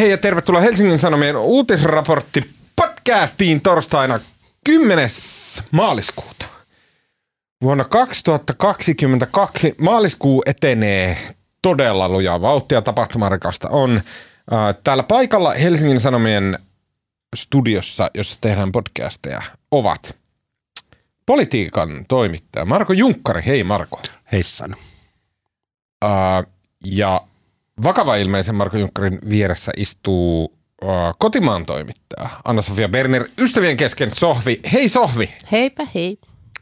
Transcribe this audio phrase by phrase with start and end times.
[0.00, 4.18] Hei ja tervetuloa Helsingin Sanomien uutisraportti podcastiin torstaina
[4.64, 5.08] 10.
[5.70, 6.46] maaliskuuta.
[7.62, 11.16] Vuonna 2022 maaliskuu etenee
[11.62, 14.00] todella lujaa vauhtia, tapahtumarikasta on.
[14.84, 16.58] Täällä paikalla Helsingin Sanomien
[17.36, 20.18] studiossa, jossa tehdään podcasteja, ovat
[21.26, 23.42] politiikan toimittaja Marko Junkkari.
[23.46, 24.00] Hei Marko.
[24.32, 24.76] Heissan.
[26.84, 27.20] Ja
[27.82, 30.44] vakava ilmeisen Marko Junkkarin vieressä istuu
[30.82, 33.24] uh, kotimaan toimittaja Anna-Sofia Berner.
[33.40, 34.60] Ystävien kesken Sohvi.
[34.72, 35.34] Hei Sohvi.
[35.52, 36.18] Heipä hei.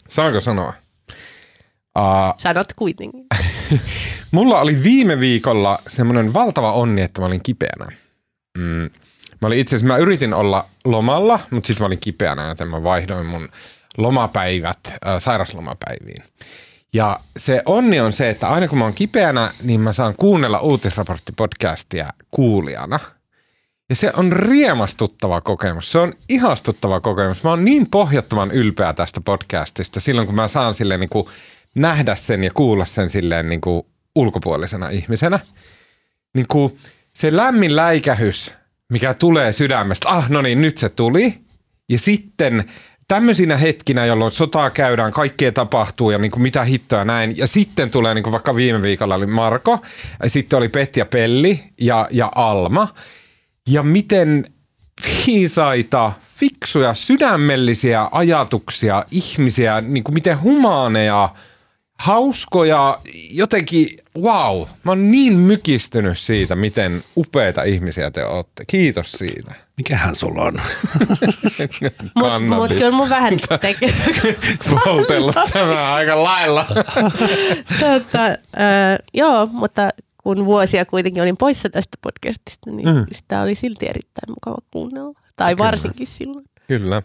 [0.08, 0.72] Saanko sanoa?
[1.98, 3.26] Uh, Sanot kuitenkin.
[4.30, 7.92] mulla oli viime viikolla semmoinen valtava onni, että mä olin kipeänä.
[8.58, 8.90] Mm.
[9.40, 12.82] Mä olin itse asiassa, mä yritin olla lomalla, mutta sitten mä olin kipeänä, joten mä
[12.82, 13.48] vaihdoin mun
[13.96, 16.24] lomapäivät äh, sairaslomapäiviin.
[16.94, 20.60] Ja se onni on se, että aina kun mä oon kipeänä, niin mä saan kuunnella
[20.60, 23.00] uutisraporttipodcastia kuulijana.
[23.88, 25.92] Ja se on riemastuttava kokemus.
[25.92, 27.44] Se on ihastuttava kokemus.
[27.44, 31.26] Mä oon niin pohjattoman ylpeä tästä podcastista silloin, kun mä saan silleen niin kuin
[31.74, 33.82] nähdä sen ja kuulla sen silleen niin kuin
[34.14, 35.40] ulkopuolisena ihmisenä.
[36.34, 36.78] Niin kuin
[37.14, 38.54] se lämmin läikähys,
[38.92, 41.40] mikä tulee sydämestä, ah no niin, nyt se tuli.
[41.88, 42.64] Ja sitten
[43.08, 47.36] tämmöisinä hetkinä, jolloin sotaa käydään, kaikkea tapahtuu ja niin kuin mitä hittoa näin.
[47.36, 49.78] Ja sitten tulee niin kuin vaikka viime viikolla oli Marko,
[50.22, 52.88] ja sitten oli Petja Pelli ja, ja Alma.
[53.70, 54.44] Ja miten
[55.26, 61.28] viisaita, fiksuja, sydämellisiä ajatuksia, ihmisiä, niin kuin miten humaaneja–
[61.98, 62.98] hauskoja,
[63.30, 64.68] jotenkin wow.
[64.84, 68.64] Mä oon niin mykistynyt siitä, miten upeita ihmisiä te olette.
[68.66, 69.54] Kiitos siitä.
[69.76, 70.54] Mikähän sulla on?
[72.14, 73.92] Mutta mut kyllä mun vähän tekee.
[74.84, 76.66] Poltellut tämä aika lailla.
[77.80, 79.90] tota, äh, joo, mutta
[80.22, 83.06] kun vuosia kuitenkin olin poissa tästä podcastista, niin mm.
[83.12, 85.20] sitä oli silti erittäin mukava kuunnella.
[85.36, 85.66] Tai kyllä.
[85.66, 86.44] varsinkin silloin.
[86.68, 87.02] Kyllä.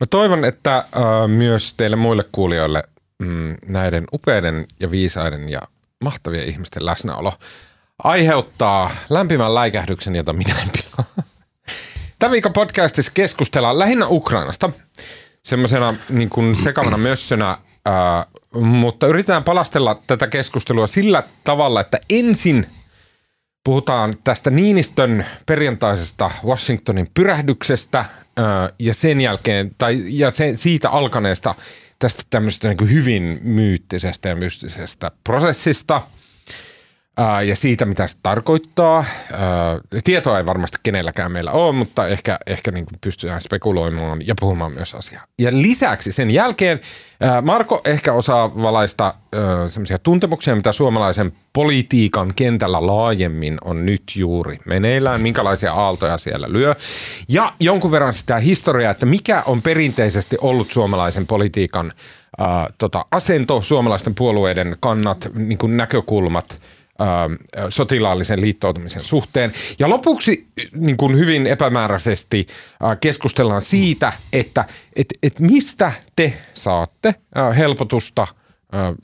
[0.00, 0.84] Mä toivon, että äh,
[1.28, 2.82] myös teille muille kuulijoille–
[3.18, 5.62] mm, näiden upeiden ja viisaiden ja
[6.04, 7.32] mahtavien ihmisten läsnäolo
[8.04, 11.26] aiheuttaa lämpimän läikähdyksen, jota minä en pilaa.
[12.18, 14.70] Tämän viikon podcastissa keskustellaan lähinnä Ukrainasta
[15.42, 22.66] semmoisena niin kuin sekavana mössönä, ää, mutta yritetään palastella tätä keskustelua sillä tavalla, että ensin
[23.64, 28.04] puhutaan tästä Niinistön perjantaisesta Washingtonin pyrähdyksestä
[28.36, 31.54] ää, ja sen jälkeen, tai ja se, siitä alkaneesta
[31.98, 36.02] tästä tämmöisestä niin hyvin myyttisestä ja mystisestä prosessista
[37.16, 39.04] ää, ja siitä, mitä se tarkoittaa.
[39.32, 44.34] Ää, tietoa ei varmasti kenelläkään meillä ole, mutta ehkä, ehkä niin kuin pystytään spekuloimaan ja
[44.40, 45.24] puhumaan myös asiaa.
[45.38, 46.80] Ja lisäksi sen jälkeen
[47.20, 49.14] ää, Marko ehkä osaa valaista
[49.68, 56.74] semmoisia tuntemuksia, mitä suomalaisen politiikan kentällä laajemmin on nyt juuri meneillään, minkälaisia aaltoja siellä lyö.
[57.28, 61.92] Ja jonkun verran sitä historiaa, että mikä on perinteisesti ollut suomalaisen politiikan
[62.38, 66.46] ää, tota, asento, suomalaisten puolueiden kannat, niin näkökulmat–
[67.68, 69.52] sotilaallisen liittoutumisen suhteen.
[69.78, 72.46] Ja lopuksi niin kuin hyvin epämääräisesti
[73.00, 74.64] keskustellaan siitä, että
[74.96, 77.14] et, et mistä te saatte
[77.56, 78.26] helpotusta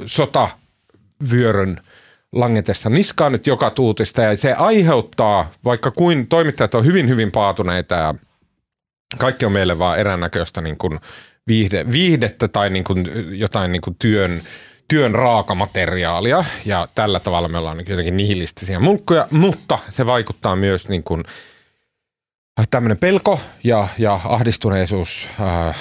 [0.06, 1.80] sotavyörön
[2.32, 7.94] langetessa niskaa nyt joka tuutista ja se aiheuttaa, vaikka kuin toimittajat on hyvin hyvin paatuneita
[7.94, 8.14] ja
[9.18, 11.00] kaikki on meille vaan eräännäköistä niin kuin
[11.46, 13.06] viihde, viihdettä tai niin kuin
[13.38, 14.42] jotain niin kuin työn,
[14.92, 21.04] työn raakamateriaalia ja tällä tavalla me ollaan jotenkin nihilistisiä mulkkuja, mutta se vaikuttaa myös niin
[21.04, 21.24] kuin
[22.70, 25.76] tämmöinen pelko ja, ja ahdistuneisuus äh,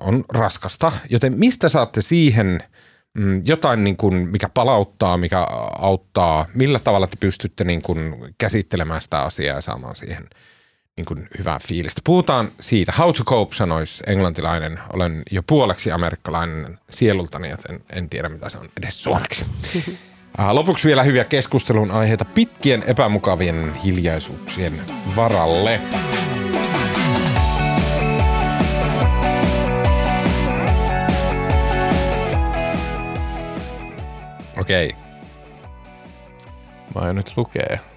[0.00, 0.92] on raskasta.
[1.10, 2.60] Joten mistä saatte siihen–
[3.18, 5.46] Mm, jotain, niin kuin, mikä palauttaa, mikä
[5.78, 10.28] auttaa, millä tavalla te pystytte niin kuin, käsittelemään sitä asiaa ja saamaan siihen
[10.96, 12.00] niin kuin, hyvää fiilistä.
[12.04, 12.92] Puhutaan siitä.
[12.98, 14.80] How to cope sanoisi englantilainen.
[14.92, 19.44] Olen jo puoleksi amerikkalainen sielultani, joten en tiedä mitä se on edes suomeksi.
[20.52, 24.80] Lopuksi vielä hyviä keskustelun aiheita pitkien epämukavien hiljaisuuksien
[25.16, 25.80] varalle.
[34.60, 34.94] Okei.
[36.94, 37.93] Mä oon nyt lukee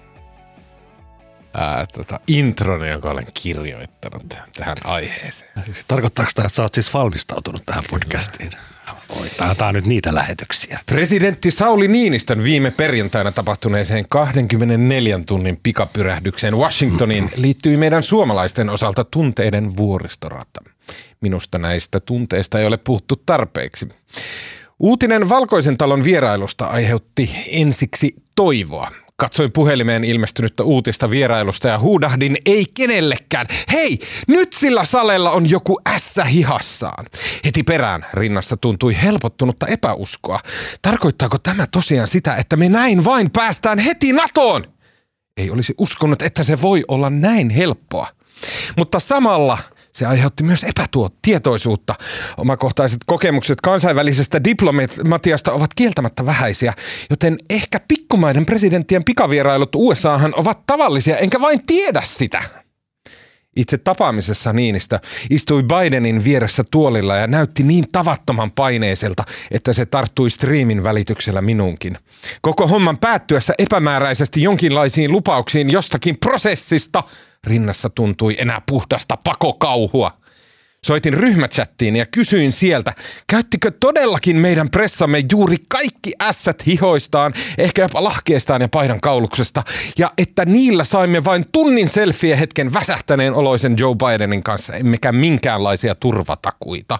[1.58, 5.50] ää, tota, intron, jonka olen kirjoittanut tähän aiheeseen.
[5.88, 8.50] Tarkoittaako tämä, että sä oot siis valmistautunut tähän podcastiin?
[9.20, 9.28] Oi,
[9.58, 10.78] tää on nyt niitä lähetyksiä.
[10.86, 19.76] Presidentti Sauli Niinistön viime perjantaina tapahtuneeseen 24 tunnin pikapyrähdykseen Washingtoniin liittyy meidän suomalaisten osalta tunteiden
[19.76, 20.60] vuoristorata.
[21.20, 23.88] Minusta näistä tunteista ei ole puhuttu tarpeeksi.
[24.78, 28.90] Uutinen Valkoisen talon vierailusta aiheutti ensiksi toivoa.
[29.20, 33.46] Katsoin puhelimeen ilmestynyttä uutista vierailusta ja huudahdin ei kenellekään.
[33.72, 33.98] Hei,
[34.28, 37.06] nyt sillä salella on joku ässä hihassaan.
[37.44, 40.40] Heti perään rinnassa tuntui helpottunutta epäuskoa.
[40.82, 44.64] Tarkoittaako tämä tosiaan sitä, että me näin vain päästään heti NATOon?
[45.36, 48.08] Ei olisi uskonut, että se voi olla näin helppoa.
[48.76, 49.58] Mutta samalla
[49.98, 51.94] se aiheutti myös epätietoisuutta.
[52.36, 56.74] Omakohtaiset kokemukset kansainvälisestä diplomatiasta ovat kieltämättä vähäisiä,
[57.10, 62.42] joten ehkä pikkumaiden presidenttien pikavierailut USAhan ovat tavallisia, enkä vain tiedä sitä.
[63.56, 65.00] Itse tapaamisessa Niinistä
[65.30, 71.98] istui Bidenin vieressä tuolilla ja näytti niin tavattoman paineiselta, että se tarttui striimin välityksellä minuunkin.
[72.40, 77.04] Koko homman päättyessä epämääräisesti jonkinlaisiin lupauksiin jostakin prosessista
[77.48, 80.18] rinnassa tuntui enää puhdasta pakokauhua.
[80.86, 82.94] Soitin ryhmächattiin ja kysyin sieltä,
[83.26, 89.62] käyttikö todellakin meidän pressamme juuri kaikki ässät hihoistaan, ehkä jopa lahkeestaan ja paidan kauluksesta,
[89.98, 95.94] ja että niillä saimme vain tunnin selfie hetken väsähtäneen oloisen Joe Bidenin kanssa, emmekä minkäänlaisia
[95.94, 96.98] turvatakuita.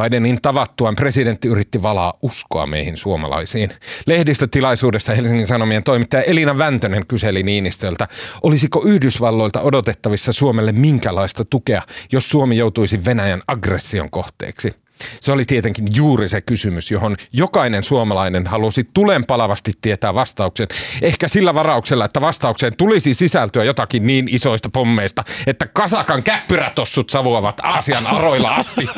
[0.00, 3.70] Bidenin tavattuaan presidentti yritti valaa uskoa meihin suomalaisiin.
[4.06, 8.08] Lehdistötilaisuudessa Helsingin Sanomien toimittaja Elina Väntönen kyseli Niinistöltä,
[8.42, 11.82] olisiko Yhdysvalloilta odotettavissa Suomelle minkälaista tukea,
[12.12, 14.85] jos Suomi joutuisi Venäjän aggression kohteeksi.
[15.20, 20.68] Se oli tietenkin juuri se kysymys, johon jokainen suomalainen halusi tulenpalavasti tietää vastauksen.
[21.02, 27.60] Ehkä sillä varauksella, että vastaukseen tulisi sisältyä jotakin niin isoista pommeista, että kasakan käppyrätossut savuavat
[27.60, 28.88] Aasian aroilla asti.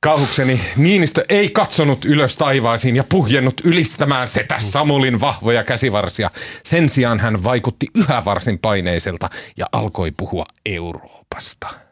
[0.00, 6.30] Kauhukseni Niinistö ei katsonut ylös taivaisiin ja puhjennut ylistämään setä Samulin vahvoja käsivarsia.
[6.64, 11.87] Sen sijaan hän vaikutti yhä varsin paineiselta ja alkoi puhua Euroopasta.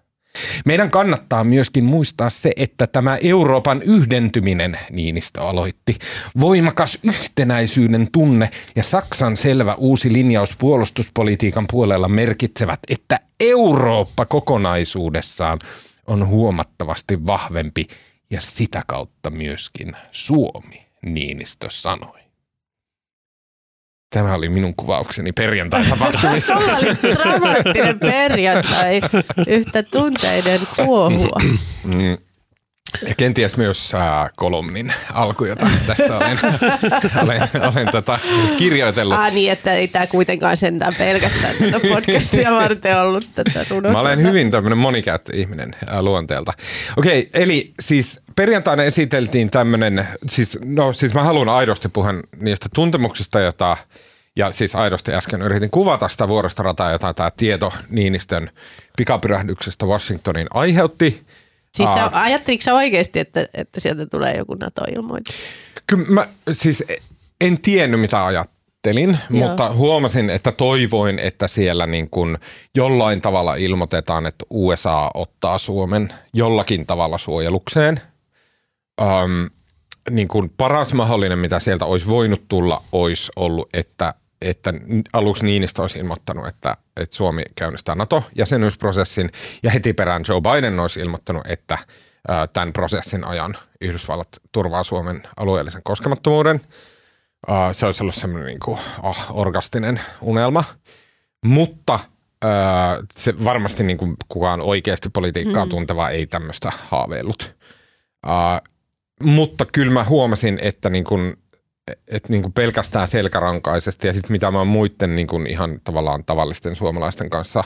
[0.65, 5.99] Meidän kannattaa myöskin muistaa se, että tämä Euroopan yhdentyminen, Niinistö aloitti,
[6.41, 15.59] voimakas yhtenäisyyden tunne ja Saksan selvä uusi linjaus puolustuspolitiikan puolella merkitsevät, että Eurooppa kokonaisuudessaan
[16.07, 17.87] on huomattavasti vahvempi
[18.31, 22.26] ja sitä kautta myöskin Suomi, Niinistö sanoi.
[24.11, 26.55] Tämä oli minun kuvaukseni perjantai-tapahtumista.
[26.61, 29.01] Sulla oli dramaattinen perjantai
[29.47, 31.39] yhtä tunteiden kuohua.
[33.09, 36.39] Ja kenties myös äh, kolumnin alku, jota tässä olen,
[37.23, 37.41] olen,
[37.73, 38.19] olen tätä
[38.57, 39.19] kirjoitellut.
[39.19, 43.93] Ah niin, että ei tämä kuitenkaan sentään pelkästään tätä podcastia varten ollut tätä runosta.
[43.93, 46.53] Mä olen hyvin tämmöinen monikäyttöihminen äh, luonteelta.
[46.97, 52.11] Okei, eli siis perjantaina esiteltiin tämmöinen, siis, no siis mä haluan aidosti puhua
[52.41, 53.77] niistä tuntemuksista, jota
[54.37, 58.51] ja siis aidosti äsken yritin kuvata sitä vuoristorataa, jota tämä tieto Niinistön
[58.97, 61.26] pikapyrähdyksestä Washingtonin aiheutti.
[61.77, 65.35] Siis sä, ajatteliko sä oikeasti, että, että sieltä tulee joku NATO-ilmoitus?
[65.87, 66.85] Kyllä mä siis
[67.41, 69.49] en tiennyt mitä ajattelin, Joo.
[69.49, 72.39] mutta huomasin, että toivoin, että siellä niin kuin
[72.75, 78.01] jollain tavalla ilmoitetaan, että USA ottaa Suomen jollakin tavalla suojelukseen.
[79.01, 79.51] Öm,
[80.11, 84.15] niin kuin paras mahdollinen, mitä sieltä olisi voinut tulla, olisi ollut, että,
[84.49, 84.75] että
[85.13, 89.31] aluksi Niinistö olisi ilmoittanut, että, että Suomi käynnistää NATO-jäsenyysprosessin
[89.63, 91.79] ja heti perään Joe Biden olisi ilmoittanut, että
[92.29, 96.61] ää, tämän prosessin ajan Yhdysvallat turvaa Suomen alueellisen koskemattomuuden.
[97.49, 100.65] Ää, Se olisi ollut semmoinen niin kuin, ah, orgastinen unelma,
[101.45, 102.01] mutta
[102.43, 105.69] ää, se varmasti niin kuin kukaan oikeasti politiikkaa mm.
[105.69, 107.57] tunteva ei tämmöistä haaveillut.
[108.27, 108.61] Ää,
[109.23, 111.37] mutta kyllä mä huomasin, että niin kuin,
[112.09, 116.25] et niin kuin pelkästään selkärankaisesti ja sitten mitä mä oon muiden niin kuin ihan tavallaan
[116.25, 117.65] tavallisten suomalaisten kanssa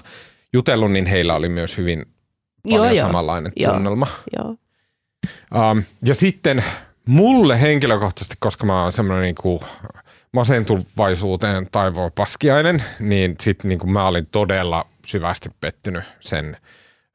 [0.53, 2.05] jutellut, niin heillä oli myös hyvin
[2.71, 3.07] paljon Joo, joo.
[3.07, 3.73] samanlainen Joo.
[3.73, 4.07] tunnelma.
[4.37, 4.57] Joo.
[5.71, 6.65] Um, ja sitten
[7.07, 9.63] mulle henkilökohtaisesti, koska mä oon semmoinen niinku
[10.33, 16.57] masentuvaisuuteen taivoa paskiainen, niin sitten niinku mä olin todella syvästi pettynyt sen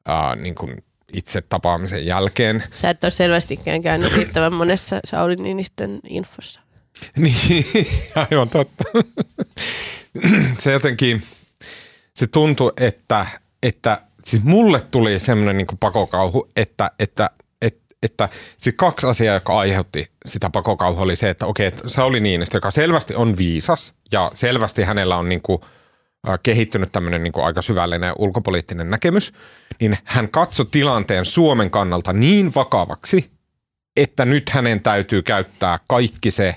[0.08, 0.70] uh, niinku
[1.12, 2.62] itse tapaamisen jälkeen.
[2.74, 6.60] Sä et ole selvästikään käynyt riittävän monessa Sauli Niinistön infossa.
[7.16, 8.84] Niin, aivan totta.
[10.58, 11.22] se jotenkin,
[12.14, 13.26] se tuntui, että,
[13.62, 17.30] että siis mulle tuli semmoinen niin pakokauhu, että, että,
[18.02, 22.56] että, siis kaksi asiaa, joka aiheutti sitä pakokauhua, oli se, että okei, että Sauli Niinistö,
[22.56, 25.60] joka selvästi on viisas ja selvästi hänellä on niin kuin,
[26.42, 29.32] kehittynyt tämmöinen niin kuin aika syvällinen ulkopoliittinen näkemys,
[29.80, 33.30] niin hän katsoi tilanteen Suomen kannalta niin vakavaksi,
[33.96, 36.56] että nyt hänen täytyy käyttää kaikki se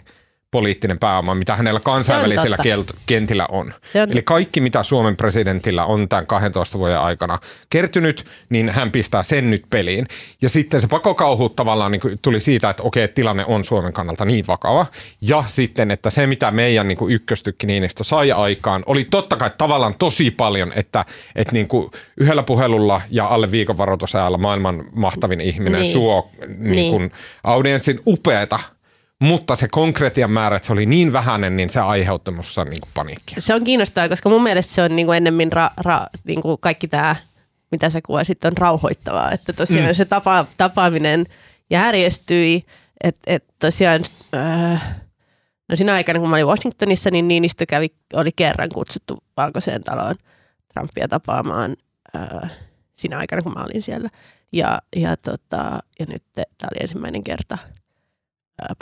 [0.52, 2.58] poliittinen pääoma, mitä hänellä kansainvälisillä
[3.06, 3.74] kentillä on.
[3.96, 7.40] On- Eli kaikki, mitä Suomen presidentillä on tämän 12 vuoden aikana
[7.70, 10.06] kertynyt, niin hän pistää sen nyt peliin.
[10.42, 14.48] Ja sitten se pakokauhu tavallaan niin tuli siitä, että okei, tilanne on Suomen kannalta niin
[14.48, 14.86] vakava.
[15.22, 19.52] Ja sitten, että se, mitä meidän niin kuin ykköstykki Niinistö sai aikaan, oli totta kai
[19.58, 25.42] tavallaan tosi paljon, että, että niin kuin yhdellä puhelulla ja alle viikon varoitusajalla maailman mahtavin
[25.42, 25.94] ihminen Niin.
[25.94, 27.12] suo niin kuin
[27.44, 28.60] audienssin upeata
[29.20, 33.42] mutta se konkretian määrä, että se oli niin vähäinen, niin se aiheutti minussa niin paniikkia.
[33.42, 37.16] Se on kiinnostavaa, koska mun mielestä se on niinku ennemmin ra, ra, niinku kaikki tämä,
[37.72, 39.32] mitä sä kuvasit, on rauhoittavaa.
[39.32, 39.94] Että tosiaan mm.
[39.94, 41.26] se tapa, tapaaminen
[41.70, 42.64] järjestyi,
[43.04, 44.02] että et tosiaan...
[44.36, 45.00] Äh,
[45.70, 50.16] No siinä aikana, kun mä olin Washingtonissa, niin Niinistö kävi, oli kerran kutsuttu Valkoiseen taloon
[50.74, 51.76] Trumpia tapaamaan
[52.16, 52.52] äh,
[52.96, 54.10] siinä aikana, kun mä olin siellä.
[54.54, 57.79] Ja, ja, tota, ja nyt tämä oli ensimmäinen kerta ää,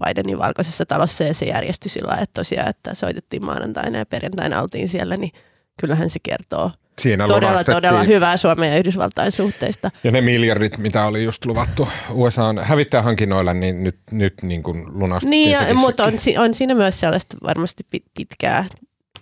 [0.05, 4.61] Bidenin valkoisessa talossa ja se järjestyi sillä lailla, että tosiaan, että soitettiin maanantaina ja perjantaina
[4.61, 5.31] oltiin siellä, niin
[5.79, 9.91] kyllähän se kertoo Siinä todella, todella hyvää Suomen ja Yhdysvaltain suhteista.
[10.03, 15.41] Ja ne miljardit, mitä oli just luvattu USAn hävittäjähankinnoilla, niin nyt, nyt niin kuin lunastettiin
[15.41, 18.65] Niin, ja, mutta on, on siinä myös sellaista varmasti pit- pitkää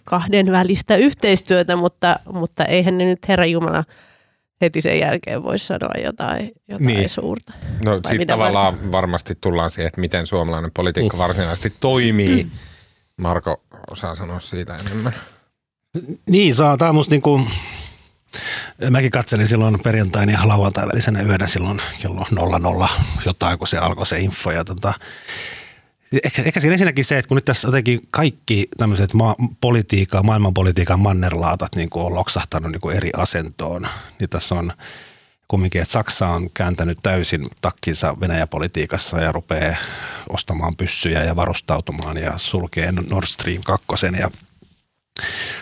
[0.04, 3.84] kahden välistä yhteistyötä, mutta, mutta eihän ne nyt Herra Jumala
[4.62, 7.10] heti sen jälkeen voi sanoa jotain, jotain Niin.
[7.10, 7.54] suurta.
[7.86, 12.48] No sitten tavallaan varmasti tullaan siihen, että miten suomalainen politiikka varsinaisesti toimii.
[13.18, 15.16] Marko osaa sanoa siitä enemmän.
[16.30, 16.78] Niin, saa.
[16.78, 17.42] Tämä on musta niinku,
[18.90, 22.90] mäkin katselin silloin perjantain ja lauantain välisenä yönä silloin kello 00
[23.26, 24.52] jotain, kun se alkoi se info.
[24.52, 24.94] Ja tota,
[26.24, 31.00] ehkä, ehkä siinä ensinnäkin se, että kun nyt tässä jotenkin kaikki tämmöiset maa, politiikan, maailmanpolitiikan
[31.00, 33.88] mannerlaatat niin on loksahtanut niin eri asentoon,
[34.20, 34.74] niin tässä on
[35.48, 39.76] kumminkin, että Saksa on kääntänyt täysin takkinsa Venäjä-politiikassa ja rupeaa
[40.30, 43.86] ostamaan pyssyjä ja varustautumaan ja sulkee Nord Stream 2
[44.20, 44.30] ja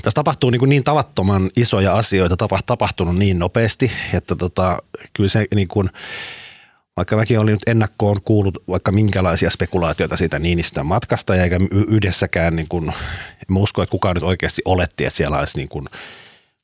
[0.02, 4.78] tässä tapahtuu niin, niin tavattoman isoja asioita, tapa, tapahtunut niin nopeasti, että tota,
[5.14, 5.90] kyllä se niin kuin,
[6.98, 12.68] vaikka mäkin olin nyt ennakkoon kuullut vaikka minkälaisia spekulaatioita siitä Niinistön matkasta, eikä yhdessäkään, niin
[12.70, 12.94] kuin,
[13.50, 15.86] en usko, että kukaan nyt oikeasti oletti, että siellä olisi niin kuin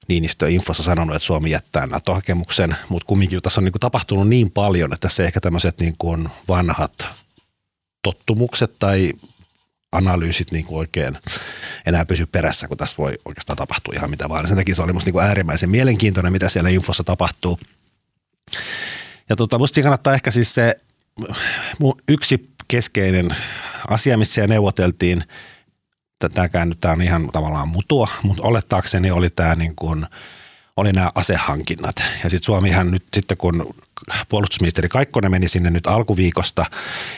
[0.07, 4.51] Niinistö infossa sanonut, että Suomi jättää NATO-hakemuksen, mutta kumminkin tässä on niin kuin tapahtunut niin
[4.51, 7.07] paljon, että se ehkä tämmöiset niin kuin vanhat
[8.01, 9.13] tottumukset tai
[9.91, 11.17] analyysit niin kuin oikein
[11.86, 14.48] enää pysy perässä, kun tässä voi oikeastaan tapahtua ihan mitä vaan.
[14.48, 17.59] Sen takia se oli musta niin kuin äärimmäisen mielenkiintoinen, mitä siellä infossa tapahtuu.
[19.29, 20.75] Ja tota, musta kannattaa ehkä siis se
[22.07, 23.36] yksi keskeinen
[23.88, 25.24] asia, missä siellä neuvoteltiin,
[26.33, 30.05] tämäkään nyt tää on ihan tavallaan mutua, mutta olettaakseni oli tämä niin kuin,
[30.77, 31.95] oli nämä asehankinnat.
[32.24, 33.74] Ja sitten Suomihan nyt sitten kun
[34.29, 36.65] puolustusministeri Kaikkonen meni sinne nyt alkuviikosta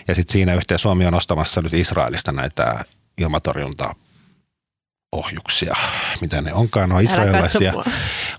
[0.07, 2.85] ja sitten siinä yhteen Suomi on ostamassa nyt Israelista näitä
[3.17, 3.95] ilmatorjunta
[5.11, 5.75] ohjuksia,
[6.21, 7.73] mitä ne onkaan, ne on israelilaisia.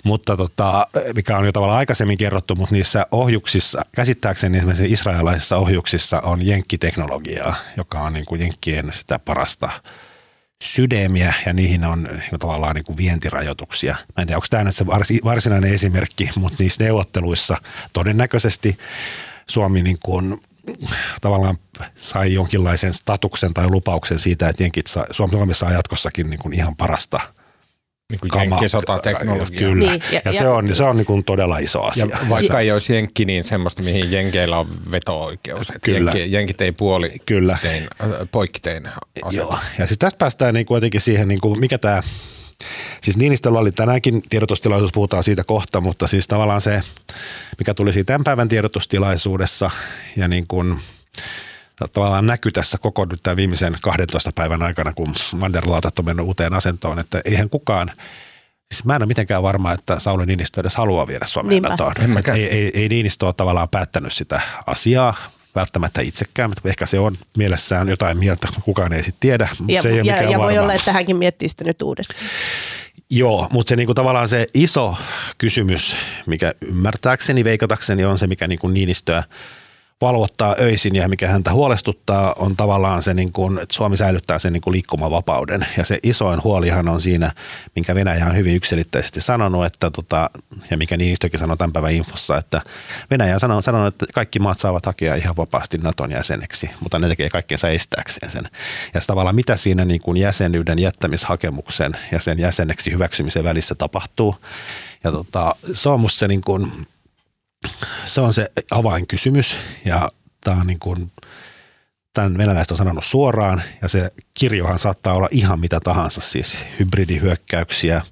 [0.05, 6.21] Mutta tota, mikä on jo tavallaan aikaisemmin kerrottu, mutta niissä ohjuksissa, käsittääkseni esimerkiksi israelilaisissa ohjuksissa
[6.21, 9.71] on jenkkiteknologiaa, joka on niin kuin jenkkien sitä parasta
[10.63, 13.97] sydämiä ja niihin on niin tavallaan niin kuin vientirajoituksia.
[14.17, 17.57] Mä en tiedä, onko tämä nyt se varsi- varsinainen esimerkki, mutta niissä neuvotteluissa
[17.93, 18.79] todennäköisesti
[19.47, 20.41] Suomi niin kuin
[21.21, 21.57] tavallaan
[21.95, 26.77] sai jonkinlaisen statuksen tai lupauksen siitä, että jenkit saa, Suomi saa jatkossakin niin kuin ihan
[26.77, 27.21] parasta
[28.11, 29.59] Niin kuin kama- jenkkisotateknologia.
[29.59, 29.91] Kyllä.
[29.91, 32.07] Niin, ja, ja- ja, se ja- on, se on niin kuin todella iso asia.
[32.11, 35.71] Ja vaikka ei olisi jenkki, niin semmoista, mihin jenkeillä on veto-oikeus.
[35.71, 36.11] Et Kyllä.
[36.11, 37.59] Jenkki, jenkit ei puoli Kyllä.
[37.63, 37.89] tein,
[38.31, 38.89] poikkitein
[39.23, 39.43] aseta.
[39.43, 39.59] Joo.
[39.79, 42.03] Ja siis tästä päästään niin kuin jotenkin siihen, niin kuin mikä tämä,
[43.03, 46.81] siis Niinistöllä oli tänäänkin tiedotustilaisuus, puhutaan siitä kohta, mutta siis tavallaan se,
[47.59, 49.71] mikä tuli siitä tämän päivän tiedotustilaisuudessa
[50.17, 50.79] ja niin kuin,
[51.93, 56.55] tavallaan näkyy tässä koko nyt tämän viimeisen 12 päivän aikana, kun Manderlaatat on mennyt uuteen
[56.55, 57.91] asentoon, että eihän kukaan,
[58.73, 61.69] siis mä en ole mitenkään varma, että Sauli Niinistö edes haluaa viedä Suomea Niinpä.
[61.69, 61.93] NATOon.
[62.01, 62.39] En mäkään.
[62.39, 65.15] Ei, ei, ei Niinistö ole tavallaan päättänyt sitä asiaa,
[65.55, 69.49] välttämättä itsekään, mutta ehkä se on mielessään jotain mieltä, kukaan ei sitten tiedä.
[69.59, 71.83] Mutta Ja, se ei ole ja, mikään ja voi olla, että hänkin miettii sitä nyt
[71.83, 72.21] uudestaan.
[73.11, 74.97] Joo, mutta se niinku tavallaan se iso
[75.39, 79.23] kysymys, mikä ymmärtääkseni, veikatakseni on se, mikä niinku Niinistöä
[80.03, 84.53] valvottaa öisin ja mikä häntä huolestuttaa, on tavallaan se, niin kuin, että Suomi säilyttää sen
[84.53, 85.67] niin kuin liikkumavapauden.
[85.77, 87.33] Ja se isoin huolihan on siinä,
[87.77, 90.31] minkä Venäjä on hyvin yksilitteisesti sanonut, että tota,
[90.71, 92.61] ja mikä Niinistökin sanoi tämän päivän infossa, että
[93.11, 97.31] Venäjä on sanonut, että kaikki maat saavat hakea ihan vapaasti Naton jäseneksi, mutta ne tekee
[97.31, 98.45] kaikkeensa estääkseen sen.
[98.95, 104.37] Ja se tavallaan mitä siinä niin kuin jäsenyyden jättämishakemuksen ja sen jäseneksi hyväksymisen välissä tapahtuu.
[105.05, 106.67] Ja tota, se on musta se niin kuin,
[108.05, 110.11] se on se avainkysymys ja
[110.45, 111.13] tämä on niin kuin,
[112.13, 118.03] tämän venäläiset on sanonut suoraan, ja se kirjohan saattaa olla ihan mitä tahansa, siis hybridihyökkäyksiä,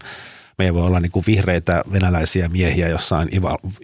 [0.59, 3.29] meillä voi olla niin kuin vihreitä venäläisiä miehiä jossain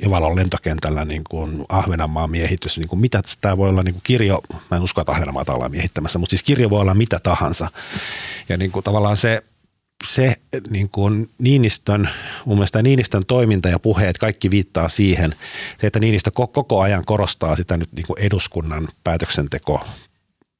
[0.05, 2.79] Ivalon lentokentällä, niin kuin Ahvenanmaan miehitys.
[2.79, 5.71] Niin kuin mitä tämä voi olla niin kuin kirjo, mä en usko, että Ahvenanmaata ollaan
[5.71, 7.69] miehittämässä, mutta siis kirjo voi olla mitä tahansa.
[8.49, 9.43] Ja niin kuin tavallaan se,
[10.07, 10.35] se
[10.71, 12.09] niin kuin Niinistön,
[12.45, 15.35] mun mielestä Niinistön toiminta ja puheet, kaikki viittaa siihen,
[15.79, 19.87] se, että Niinistö koko ajan korostaa sitä nyt niin kuin eduskunnan päätöksenteko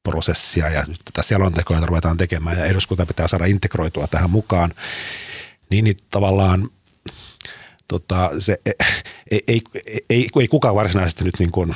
[0.03, 4.71] prosessia ja nyt tätä selontekoa ruvetaan tekemään ja eduskunta pitää saada integroitua tähän mukaan
[5.69, 6.69] niin, niin tavallaan
[7.87, 8.73] tota, se, ei,
[9.31, 9.61] ei, ei,
[10.09, 11.75] ei, ei kukaan varsinaisesti nyt niin kuin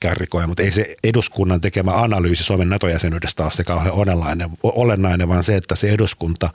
[0.00, 5.44] kärrikoja, mutta ei se eduskunnan tekemä analyysi Suomen NATO-jäsenyydestä ole se kauhean olennainen, olennainen, vaan
[5.44, 6.50] se, että se eduskunta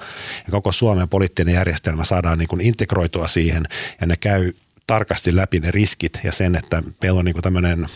[0.45, 3.63] ja koko Suomen poliittinen järjestelmä saadaan niin kuin integroitua siihen
[4.01, 4.53] ja ne käy
[4.87, 7.85] tarkasti läpi ne riskit ja sen, että meillä on niin kuin tämmöinen–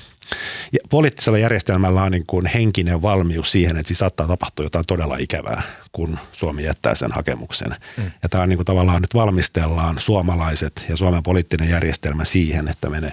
[0.89, 5.61] poliittisella järjestelmällä on niin kuin henkinen valmius siihen, että siis saattaa tapahtua jotain todella ikävää,
[5.91, 7.75] kun Suomi jättää sen hakemuksen.
[7.97, 8.11] Mm.
[8.23, 12.89] Ja tämä on niin kuin tavallaan nyt valmistellaan suomalaiset ja Suomen poliittinen järjestelmä siihen, että
[12.89, 13.11] me ne,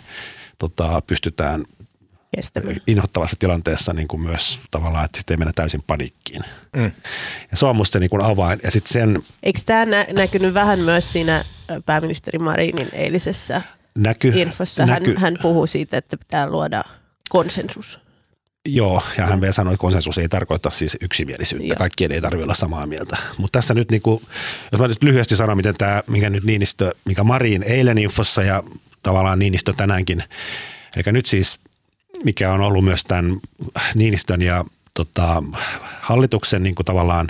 [0.59, 1.65] tota, pystytään
[2.87, 6.43] inhottavassa tilanteessa niin kuin myös tavallaan, että sitten ei mennä täysin paniikkiin.
[6.77, 6.93] Mm.
[7.51, 8.61] Ja se on musta niin kuin avain.
[8.63, 11.45] Ja sit sen, Eikö tämä nä- näkynyt vähän myös siinä
[11.87, 13.63] pääministeri Marinin eilisessä
[13.95, 14.87] näky, infossa?
[14.87, 16.85] Näky, hän, hän puhuu siitä, että pitää luoda–
[17.29, 18.01] konsensus.
[18.69, 21.69] Joo, ja hän vielä sanoi, että konsensus ei tarkoita siis yksimielisyyttä.
[21.69, 21.77] Joo.
[21.77, 23.17] Kaikkien ei tarvitse olla samaa mieltä.
[23.39, 24.23] Mutta tässä nyt, niin kuin,
[24.73, 28.63] jos mä nyt lyhyesti sanon, miten tämä, mikä nyt Niinistö, mikä Marin eilen infossa ja
[29.03, 30.23] tavallaan Niinistö tänäänkin.
[30.97, 31.59] Eli nyt siis,
[32.25, 33.37] mikä on ollut myös tämän
[33.95, 34.65] Niinistön ja
[34.95, 35.43] tota,
[36.01, 37.29] hallituksen niin kuin tavallaan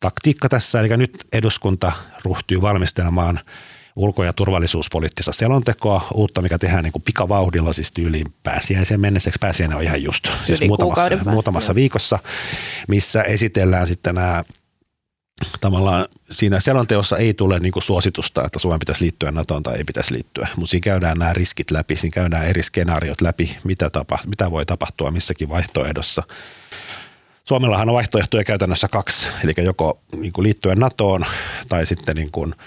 [0.00, 0.80] taktiikka tässä.
[0.80, 1.92] Eli nyt eduskunta
[2.24, 3.40] ruhtyy valmistelemaan–
[3.96, 9.30] ulko- ja turvallisuuspoliittista selontekoa, uutta, mikä tehdään niin kuin pikavauhdilla, siis tyyliin pääsiäiseen mennessä.
[9.40, 12.18] Pääsiäinen on ihan just, siis muutamassa, muutamassa viikossa,
[12.88, 14.44] missä esitellään sitten nämä
[15.60, 19.84] tavallaan siinä selonteossa ei tule niin kuin suositusta, että Suomen pitäisi liittyä NATOon tai ei
[19.84, 24.18] pitäisi liittyä, mutta siinä käydään nämä riskit läpi, siinä käydään eri skenaariot läpi, mitä, tapa,
[24.26, 26.22] mitä voi tapahtua missäkin vaihtoehdossa.
[27.44, 31.24] Suomellahan on vaihtoehtoja käytännössä kaksi, eli joko niin kuin liittyen NATOon
[31.68, 32.54] tai sitten niin kuin–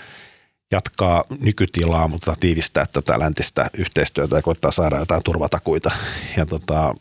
[0.72, 5.92] jatkaa nykytilaa, mutta tiivistää tätä läntistä yhteistyötä ja koittaa saada jotain turvatakuita.
[6.38, 6.94] Ja tota,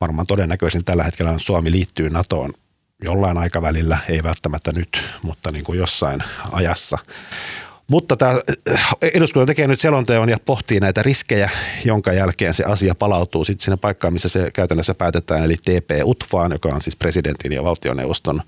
[0.00, 2.52] varmaan todennäköisin tällä hetkellä Suomi liittyy NATOon
[3.04, 6.20] jollain aikavälillä, ei välttämättä nyt, mutta niin kuin jossain
[6.52, 6.98] ajassa.
[7.90, 8.40] Mutta tämä
[9.14, 11.50] eduskunta tekee nyt selonteon ja pohtii näitä riskejä,
[11.84, 16.68] jonka jälkeen se asia palautuu sitten sinne paikkaan, missä se käytännössä päätetään, eli TP-UTVAan, joka
[16.68, 18.42] on siis presidentin ja valtioneuvoston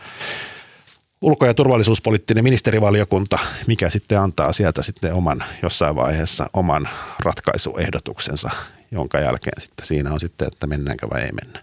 [1.21, 6.89] ulko- ja turvallisuuspoliittinen ministerivaliokunta, mikä sitten antaa sieltä sitten oman jossain vaiheessa oman
[7.25, 8.51] ratkaisuehdotuksensa,
[8.91, 11.63] jonka jälkeen sitten siinä on sitten, että mennäänkö vai ei mennä.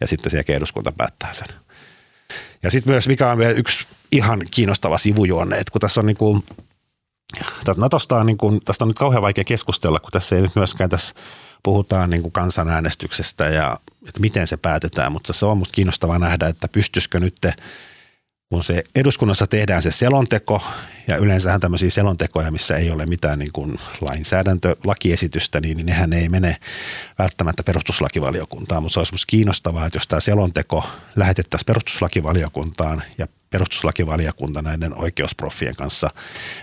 [0.00, 1.48] Ja sitten se eduskunta päättää sen.
[2.62, 6.16] Ja sitten myös, mikä on vielä yksi ihan kiinnostava sivujuonne, että kun tässä on niin
[6.16, 6.44] kuin,
[7.76, 10.90] Natosta on niin kuin, tästä on nyt kauhean vaikea keskustella, kun tässä ei nyt myöskään
[10.90, 11.14] tässä
[11.62, 16.46] puhutaan niin kuin kansanäänestyksestä ja että miten se päätetään, mutta se on minusta kiinnostavaa nähdä,
[16.46, 17.34] että pystyisikö nyt
[18.52, 20.62] kun se eduskunnassa tehdään se selonteko,
[21.08, 26.12] ja yleensähän tämmöisiä selontekoja, missä ei ole mitään niin kuin lainsäädäntö, lakiesitystä, niin, niin nehän
[26.12, 26.56] ei mene
[27.18, 30.84] välttämättä perustuslakivaliokuntaan, mutta se olisi kiinnostavaa, että jos tämä selonteko
[31.16, 36.10] lähetettäisiin perustuslakivaliokuntaan ja perustuslakivaliokunta näiden oikeusproffien kanssa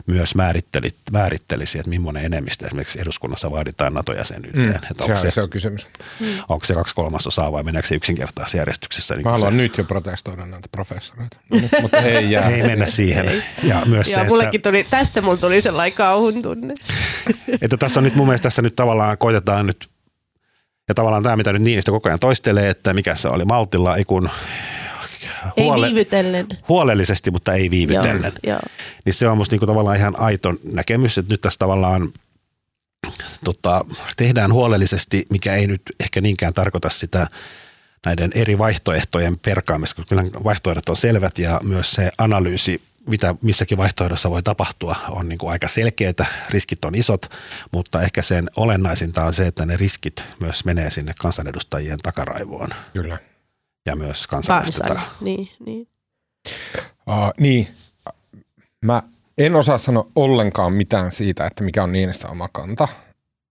[0.05, 4.67] myös määritteli, määrittelisi, että millainen enemmistö esimerkiksi eduskunnassa vaaditaan NATO-jäsenyyteen.
[4.67, 5.87] Mm, että se, onko se, se on kysymys.
[6.19, 6.27] Mm.
[6.49, 9.15] Onko se kaksi kolmasosaa vai meneekö se yksinkertaisessa järjestyksessä?
[9.15, 9.57] Niin Mä haluan se...
[9.57, 11.39] nyt jo protestoida näitä professoreita.
[11.51, 12.49] No, mutta ei jää.
[12.59, 13.27] Ei mennä siihen.
[13.27, 13.43] Ei.
[13.63, 14.69] Ja myös Joo, se, mullekin että...
[14.69, 16.73] tuli, tästä mulla tuli sellainen kauhun tunne.
[17.61, 19.89] että tässä on nyt mun mielestä tässä nyt tavallaan koitetaan nyt
[20.87, 24.05] ja tavallaan tämä, mitä nyt Niinistä koko ajan toistelee, että mikä se oli Maltilla, ei
[24.05, 24.29] kun
[25.57, 26.47] huole- ei viivytellen.
[26.69, 28.33] huolellisesti, mutta ei viivytellen.
[28.43, 28.59] Joo, joo.
[29.05, 32.09] Niin se on musta niinku tavallaan ihan aito näkemys, että nyt tässä tavallaan
[33.43, 33.85] tota,
[34.17, 37.27] tehdään huolellisesti, mikä ei nyt ehkä niinkään tarkoita sitä
[38.05, 43.77] näiden eri vaihtoehtojen perkaamista, koska kyllä vaihtoehdot on selvät ja myös se analyysi, mitä missäkin
[43.77, 46.25] vaihtoehdossa voi tapahtua, on niin kuin aika selkeää.
[46.49, 47.25] Riskit on isot,
[47.71, 52.69] mutta ehkä sen olennaisinta on se, että ne riskit myös menee sinne kansanedustajien takaraivoon.
[52.93, 53.17] Kyllä
[53.85, 55.87] ja myös kansalaisten Niin, niin.
[57.07, 57.67] Uh, niin.
[58.85, 59.03] Mä
[59.37, 62.87] en osaa sanoa ollenkaan mitään siitä, että mikä on Niinistä oma kanta.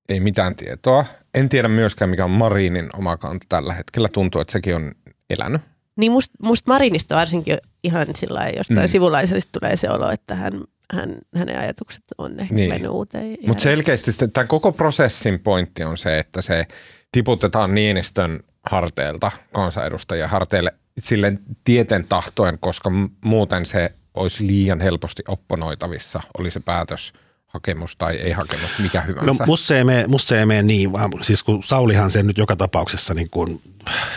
[0.08, 1.04] Ei mitään tietoa.
[1.34, 4.08] En tiedä myöskään, mikä on Marinin oma kanta tällä hetkellä.
[4.12, 4.92] Tuntuu, että sekin on
[5.30, 5.62] elänyt.
[5.96, 8.88] Niin must, musta Marinista varsinkin ihan sillä jostain mm.
[8.88, 10.52] sivulaisesti tulee se olo, että hän,
[10.92, 12.68] hän, hänen ajatukset on ehkä niin.
[12.68, 13.36] mennyt uuteen.
[13.46, 16.66] Mutta selkeästi tämän koko prosessin pointti on se, että se
[17.12, 22.90] tiputetaan Niinistön harteilta, kansanedustajien harteille silleen tieten tahtoen, koska
[23.24, 27.12] muuten se olisi liian helposti opponoitavissa, oli se päätös
[27.46, 29.26] hakemus tai ei hakemus, mikä hyvänsä.
[29.26, 32.26] No musta se ei mene, musta se ei mene niin, vaan siis kun Saulihan sen
[32.26, 33.60] nyt joka tapauksessa niin kuin,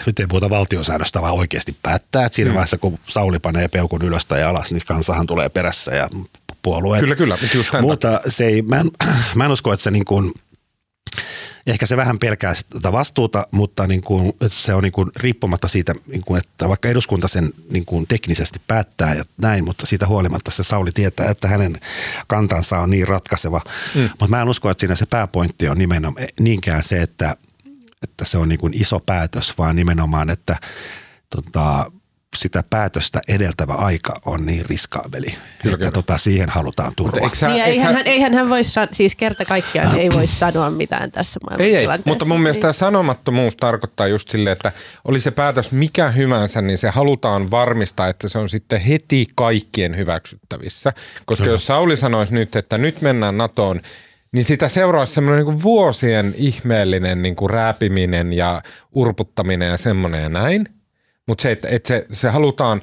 [0.05, 2.55] nyt ei puhuta valtiosäännöstä, vaan oikeasti päättää, että siinä mm.
[2.55, 6.09] vaiheessa kun Sauli panee peukun ylös tai alas, niin kansahan tulee perässä ja
[6.61, 7.01] puolueet.
[7.01, 7.37] Kyllä, kyllä.
[7.81, 8.89] Mutta se ei, mä, en,
[9.35, 10.31] mä en usko, että se niin kuin,
[11.67, 15.93] ehkä se vähän pelkää sitä vastuuta, mutta niin kuin, se on niin kuin riippumatta siitä,
[16.07, 20.51] niin kuin, että vaikka eduskunta sen niin kuin teknisesti päättää ja näin, mutta siitä huolimatta
[20.51, 21.79] se Sauli tietää, että hänen
[22.27, 23.61] kantansa on niin ratkaiseva.
[23.95, 24.01] Mm.
[24.01, 27.35] Mutta mä en usko, että siinä se pääpointti on nimenomaan niinkään se, että,
[28.03, 30.55] että se on niin kuin iso päätös, vaan nimenomaan, että
[31.29, 31.91] tota,
[32.35, 35.91] sitä päätöstä edeltävä aika on niin riskaabeli, kyllä, että kyllä.
[35.91, 37.29] Tota, siihen halutaan turvaa.
[37.33, 41.39] Sä, niin, eihän, hän, eihän hän voi, siis kerta kaikkiaan ei voi sanoa mitään tässä
[41.59, 44.71] Ei, ei mutta mun mielestä tämä sanomattomuus tarkoittaa just silleen, että
[45.05, 49.97] oli se päätös mikä hyvänsä, niin se halutaan varmistaa, että se on sitten heti kaikkien
[49.97, 50.93] hyväksyttävissä.
[51.25, 51.53] Koska kyllä.
[51.53, 53.81] jos Sauli sanoisi nyt, että nyt mennään NATOon,
[54.31, 60.29] niin sitä seuraisi semmoinen niin vuosien ihmeellinen niin kuin rääpiminen ja urputtaminen ja semmoinen ja
[60.29, 60.65] näin–
[61.31, 62.81] mutta se, että, että se, se halutaan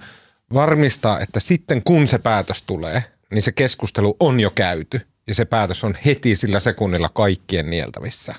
[0.54, 5.44] varmistaa, että sitten kun se päätös tulee, niin se keskustelu on jo käyty ja se
[5.44, 8.34] päätös on heti sillä sekunnilla kaikkien nieltävissä.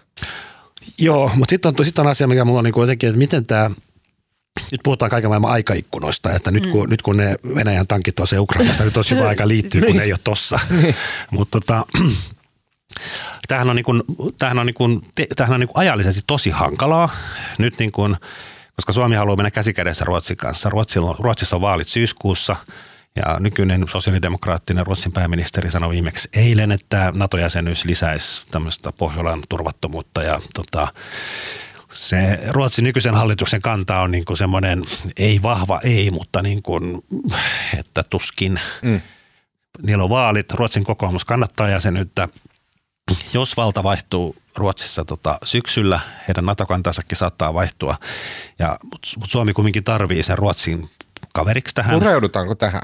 [0.97, 3.69] Joo, mutta sitten on, sit on asia, mikä mulla on niin jotenkin, että miten tämä
[4.71, 6.89] nyt puhutaan kaiken maailman aikaikkunoista, että nyt kun, mm.
[6.89, 10.03] nyt kun ne Venäjän tankit on se Ukrainassa, nyt olisi hyvä aika liittyä, kun ne
[10.03, 10.59] ei ole tossa.
[10.81, 10.95] Niin.
[11.31, 11.85] Mutta tota,
[13.47, 14.03] tämähän on, niin kuin,
[14.37, 15.01] tämähän on, niin kuin,
[15.35, 17.09] tämähän on niin kuin ajallisesti tosi hankalaa.
[17.57, 18.15] Nyt niin kuin,
[18.79, 20.69] koska Suomi haluaa mennä käsikädessä Ruotsin kanssa.
[20.69, 22.55] Ruotsilla, Ruotsissa on vaalit syyskuussa
[23.15, 30.39] ja nykyinen sosiaalidemokraattinen Ruotsin pääministeri sanoi viimeksi eilen, että NATO-jäsenyys lisäisi tämmöistä Pohjolan turvattomuutta ja
[30.53, 30.87] tota,
[31.93, 34.83] se Ruotsin nykyisen hallituksen kanta on niin kuin semmoinen
[35.17, 37.01] ei vahva ei, mutta niin kuin,
[37.79, 38.59] että tuskin.
[38.81, 39.01] Mm.
[39.81, 42.29] Niillä on vaalit, Ruotsin kokoomus kannattaa jäsenyyttä.
[43.33, 47.97] Jos valta vaihtuu Ruotsissa tota, syksyllä, heidän NATO-kantansakin saattaa vaihtua,
[48.59, 50.89] ja, mutta mut Suomi kuitenkin tarvii sen Ruotsin
[51.33, 51.99] kaveriksi tähän.
[51.99, 52.81] Pureudutaanko tähän?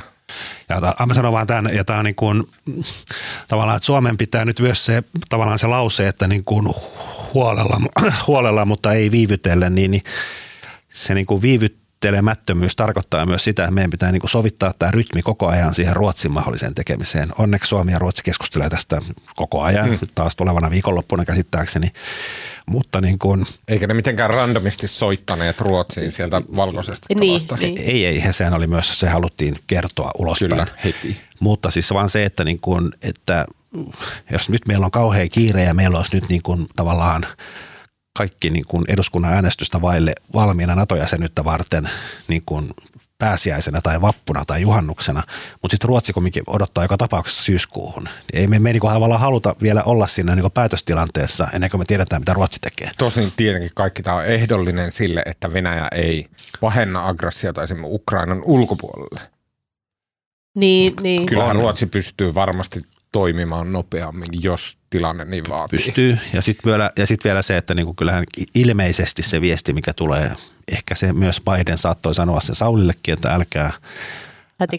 [0.70, 2.44] Ja mä sanon vaan tämän, ja tämä on niin kuin,
[3.48, 6.68] tavallaan, että Suomen pitää nyt myös se, tavallaan se lause, että niin kuin
[7.34, 7.82] huolella,
[8.28, 10.04] huolella, mutta ei viivytellen, niin, niin
[10.90, 15.22] se niin kuin viivyt, käsittelemättömyys tarkoittaa myös sitä, että meidän pitää niin sovittaa tämä rytmi
[15.22, 17.30] koko ajan siihen Ruotsin mahdolliseen tekemiseen.
[17.38, 19.02] Onneksi Suomi ja Ruotsi keskustelee tästä
[19.36, 19.98] koko ajan, mm.
[20.16, 21.88] taas tulevana viikonloppuna käsittääkseni.
[22.66, 27.78] Mutta niin kuin, Eikä ne mitenkään randomisti soittaneet Ruotsiin sieltä valkoisesta niin, Niin.
[27.82, 30.50] Ei, ei, sehän oli myös, se haluttiin kertoa ulospäin.
[30.50, 31.22] Kyllä, heti.
[31.40, 33.46] Mutta siis vaan se, että, niin kuin, että
[34.32, 37.26] jos nyt meillä on kauhean kiire ja meillä olisi nyt niin kuin tavallaan–
[38.17, 41.89] kaikki niin kuin eduskunnan äänestystä vaille valmiina NATO-jäsenyyttä varten
[42.28, 42.69] niin kuin
[43.17, 45.23] pääsiäisenä tai vappuna tai juhannuksena,
[45.62, 48.10] mutta sitten Ruotsi kumminkin odottaa joka tapauksessa syyskuuhun.
[48.34, 52.21] Ei me, me niin tavallaan haluta vielä olla siinä niin päätöstilanteessa ennen kuin me tiedetään,
[52.21, 52.91] mitä Ruotsi tekee.
[52.97, 56.25] Tosin tietenkin kaikki tämä on ehdollinen sille, että Venäjä ei
[56.62, 59.21] vahenna aggressiota esimerkiksi Ukrainan ulkopuolelle.
[60.56, 61.25] Niin, niin.
[61.25, 65.80] Kyllähän Ruotsi pystyy varmasti toimimaan nopeammin, jos tilanne niin vaatii.
[65.80, 66.18] Pystyy.
[66.34, 68.24] Ja sitten vielä, ja sit vielä se, että niinku kyllähän
[68.56, 70.32] ilmeisesti se viesti, mikä tulee,
[70.68, 73.72] ehkä se myös Biden saattoi sanoa sen Saulillekin, että älkää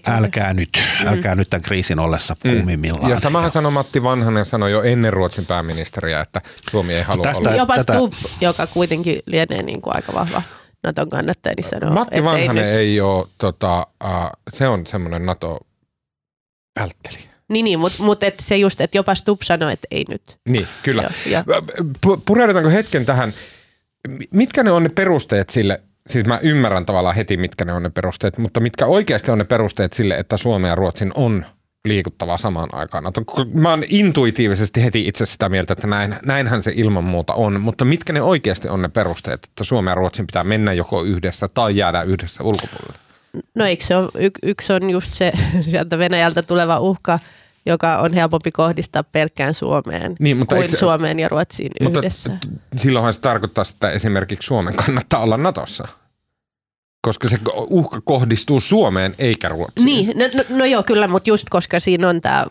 [0.06, 0.68] Älkää nyt,
[1.00, 1.08] mm.
[1.08, 2.50] älkää nyt tämän kriisin ollessa mm.
[2.50, 3.10] kuumimmillaan.
[3.10, 7.48] Ja samahan sanoi Matti Vanhanen sanoi jo ennen Ruotsin pääministeriä, että Suomi ei halua tästä,
[7.48, 7.58] olla.
[7.58, 7.92] Jopa tätä...
[7.92, 10.42] Stubb, joka kuitenkin lienee niin kuin aika vahva
[10.84, 14.10] Naton kannattaja, niin sanoo, Matti Vanhanen ei, ei ole, tota, uh,
[14.52, 17.35] se on semmoinen NATO-välttelijä.
[17.48, 20.22] Niin, niin mutta mut et se just, että jopa Stubb sanoi, että ei nyt.
[20.48, 21.10] Niin, kyllä.
[22.26, 23.32] Pureudutaanko hetken tähän,
[24.30, 27.90] mitkä ne on ne perusteet sille, siis mä ymmärrän tavallaan heti, mitkä ne on ne
[27.90, 31.46] perusteet, mutta mitkä oikeasti on ne perusteet sille, että Suomen ja Ruotsin on
[31.84, 33.04] liikuttava samaan aikaan.
[33.54, 37.84] Mä oon intuitiivisesti heti itse sitä mieltä, että näin, näinhän se ilman muuta on, mutta
[37.84, 41.76] mitkä ne oikeasti on ne perusteet, että Suomen ja Ruotsin pitää mennä joko yhdessä tai
[41.76, 42.98] jäädä yhdessä ulkopuolelle?
[43.54, 45.32] No eikö se ole, y- yksi on just se
[45.70, 47.18] sieltä Venäjältä tuleva uhka,
[47.66, 52.30] joka on helpompi kohdistaa pelkkään Suomeen niin, mutta kuin se, Suomeen ja Ruotsiin mutta yhdessä.
[52.76, 55.88] Silloinhan se tarkoittaa, että esimerkiksi Suomen kannattaa olla Natossa.
[57.00, 59.84] Koska se uhka kohdistuu Suomeen eikä Ruotsiin.
[59.84, 62.46] Niin, no, no, no joo kyllä, mutta just koska siinä on tämä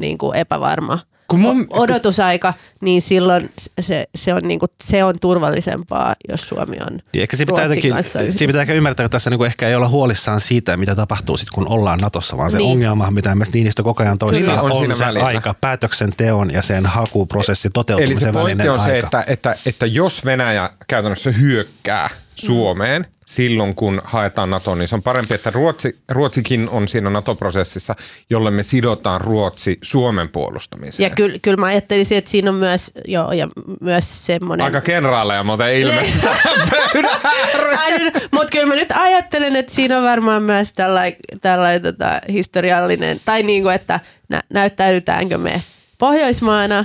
[0.00, 6.14] niin kuin epävarma Kun mun- odotusaika, niin silloin se, se, on, niinku, se on turvallisempaa,
[6.28, 9.14] jos Suomi on Niin ehkä siinä pitää, Ruotsin jotenkin, kanssa siinä pitää ehkä ymmärtää, että
[9.14, 12.58] tässä niinku ehkä ei olla huolissaan siitä, mitä tapahtuu sitten, kun ollaan Natossa, vaan se
[12.58, 12.70] Niin.
[12.72, 15.26] ongelma, mitä myös Niinistö koko ajan toistaa, Kyllä, on on, siinä se välillä.
[15.26, 19.06] aika päätöksenteon ja sen hakuprosessin Eli toteutumisen se pointti välinen on se, aika.
[19.06, 25.02] että, että, että jos Venäjä käytännössä hyökkää Suomeen silloin, kun haetaan NATO, niin se on
[25.02, 27.94] parempi, että Ruotsi, Ruotsikin on siinä NATO-prosessissa,
[28.30, 31.10] jolle me sidotaan Ruotsi Suomen puolustamiseen.
[31.10, 33.48] Ja kyllä, kyllä mä ajattelisin, että siinä on myös, joo, ja
[33.80, 34.64] myös semmoinen...
[34.64, 36.26] Aika kenraaleja muuten ilmeisesti
[37.24, 38.12] ääreen.
[38.30, 43.42] Mutta kyllä mä nyt ajattelen, että siinä on varmaan myös tällainen tällai, tota, historiallinen, tai
[43.42, 45.62] niin kuin, että nä, näyttäydytäänkö me
[45.98, 46.84] Pohjoismaana,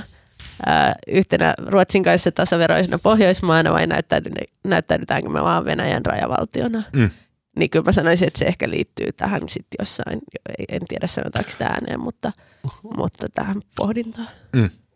[0.66, 6.82] ää, yhtenä Ruotsin kanssa tasaveroisena Pohjoismaana vai näyttäydy- näyttäydytäänkö me vaan Venäjän rajavaltiona.
[6.96, 7.10] Mm.
[7.58, 10.18] Niin kyllä mä sanoisin, että se ehkä liittyy tähän sitten jossain,
[10.58, 12.32] ei- en tiedä sanotaanko sitä ääneen, mutta,
[12.96, 14.28] mutta tähän pohdintaan.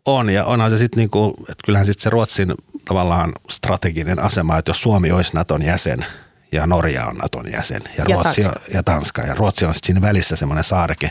[0.05, 2.53] On, ja onhan se sitten niinku, että kyllähän sitten se Ruotsin
[2.85, 6.05] tavallaan strateginen asema, että jos Suomi olisi Naton jäsen
[6.51, 8.59] ja Norja on Naton jäsen ja, Ja Ruotsi Tanska.
[8.67, 11.09] On, ja Tanska ja Ruotsi on sitten siinä välissä semmoinen saareke.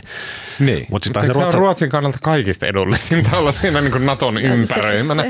[0.59, 3.51] Niin, Mut sit mutta taas se, se se Ruotsi- on Ruotsin kannalta kaikista edullisinta olla
[3.51, 5.23] siinä niin kuin Naton ympäröimänä.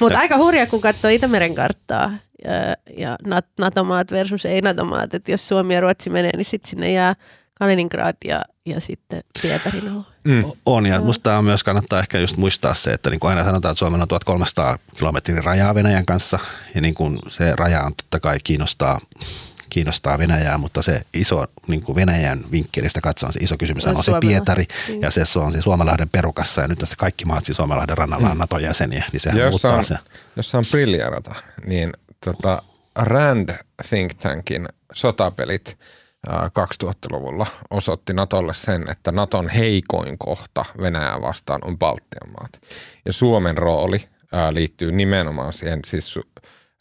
[0.00, 2.12] Mutta aika hurja, kun katsoo Itämeren karttaa
[2.44, 2.50] ja,
[2.96, 5.14] ja Nat- NATO-maat versus ei-NATO-maat.
[5.14, 7.14] Että jos Suomi ja Ruotsi menee, niin sitten sinne jää
[7.62, 10.04] Kaliningrad ja, ja sitten Pietarin alue.
[10.24, 10.44] Mm.
[10.66, 13.72] On, ja musta on myös kannattaa ehkä just muistaa se, että niin kuin aina sanotaan,
[13.72, 16.38] että Suomella on 1300 kilometrin rajaa Venäjän kanssa,
[16.74, 19.00] ja niin kuin se raja on totta kai kiinnostaa,
[19.70, 24.04] kiinnostaa Venäjää, mutta se iso niin kuin Venäjän vinkkelistä katsoen se iso kysymys On on,
[24.04, 24.12] se.
[24.20, 24.66] Pietari,
[25.00, 28.30] ja se, se on se Suomenlahden perukassa, ja nyt jos kaikki maat siinä Suomenlahden rannalla
[28.30, 29.96] on Naton jäseniä, niin sehän Ja jos muuttaa on, se.
[30.36, 31.34] jos on briljerata,
[31.66, 31.92] niin
[32.24, 32.62] tota
[32.96, 35.78] Rand Think Tankin sotapelit
[36.28, 42.60] 2000-luvulla osoitti Natolle sen, että Naton heikoin kohta Venäjää vastaan on Baltian maat.
[43.06, 46.18] Ja Suomen rooli ää, liittyy nimenomaan siihen, siis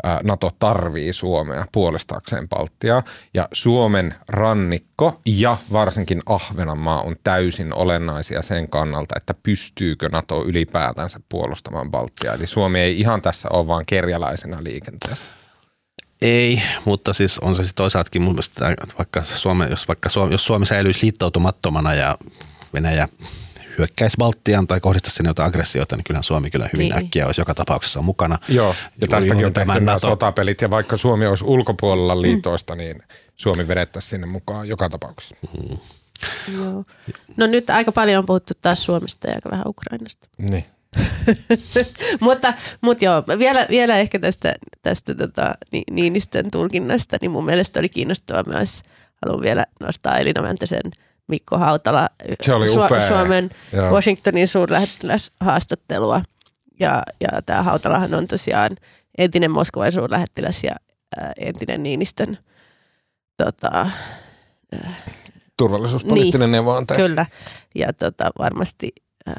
[0.03, 8.41] ää, Nato tarvii Suomea puolestaakseen Baltiaa ja Suomen rannikko ja varsinkin Ahvenanmaa on täysin olennaisia
[8.41, 12.33] sen kannalta, että pystyykö Nato ylipäätänsä puolustamaan Baltiaa.
[12.33, 15.31] Eli Suomi ei ihan tässä ole vaan kerjäläisenä liikenteessä.
[16.21, 20.45] Ei, mutta siis on se sitten toisaaltakin mun mielestä, vaikka Suome, jos, vaikka Suomi, jos
[20.45, 22.17] Suomi säilyisi liittoutumattomana ja
[22.73, 23.07] Venäjä
[23.77, 26.97] hyökkäisi Baltiaan tai kohdistaisi sinne jotain aggressiota, niin kyllähän Suomi kyllä hyvin Niin.
[27.05, 28.37] äkkiä olisi joka tapauksessa mukana.
[28.47, 32.75] Joo, ja Juuri- tästäkin on tehty tämän nämä sotapelit, ja vaikka Suomi olisi ulkopuolella liitoista,
[32.75, 33.03] niin
[33.35, 35.35] Suomi vedettäisiin sinne mukaan joka tapauksessa.
[36.57, 36.85] Joo.
[37.37, 40.27] No nyt aika paljon on puhuttu taas Suomesta ja aika vähän Ukrainasta.
[40.37, 40.65] Niin.
[42.21, 47.79] mutta, mutta joo, vielä, vielä ehkä tästä, tästä tota, Ni- Niinistön tulkinnasta, niin mun mielestä
[47.79, 48.81] oli kiinnostavaa myös,
[49.25, 50.91] haluan vielä nostaa Elina Mäntäsen
[51.27, 52.09] Mikko Hautala
[52.41, 53.07] Se oli upea.
[53.07, 53.91] Suomen Joo.
[53.91, 56.21] Washingtonin suurlähettiläs haastattelua.
[56.79, 58.77] Ja, ja tämä Hautalahan on tosiaan
[59.17, 60.75] entinen Moskovan suurlähettiläs ja
[61.17, 62.37] ää, entinen Niinistön
[63.37, 63.89] tota,
[65.57, 66.97] Turvallisuuspoliittinen Niin, neuvonantaja.
[66.99, 67.25] Kyllä,
[67.75, 68.91] ja tota, varmasti
[69.27, 69.35] äh,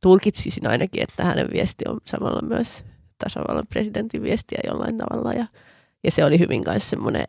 [0.00, 2.84] tulkitsisin ainakin, että hänen viesti on samalla myös
[3.24, 5.32] tasavallan presidentin viestiä jollain tavalla.
[5.32, 5.46] Ja,
[6.04, 7.24] ja se oli hyvin kanssa semmoinen,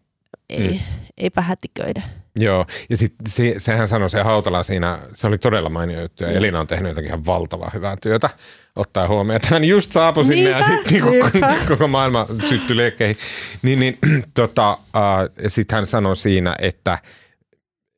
[0.50, 0.80] ei, mm.
[1.18, 2.02] eipä hätiköidä.
[2.40, 6.30] Joo, ja sit se, sehän sanoi se Hautala siinä, se oli todella mainio juttu, ja
[6.30, 8.30] Elina on tehnyt jotakin ihan valtavaa hyvää työtä,
[8.76, 11.56] ottaa huomioon, että hän just saapui sinne ja Niinpä, sitten niinku, niinpä.
[11.68, 13.18] koko maailma syttyi liekkeihin.
[13.62, 13.98] Niin, niin
[14.36, 16.98] tota, äh, sitten hän sanoi siinä, että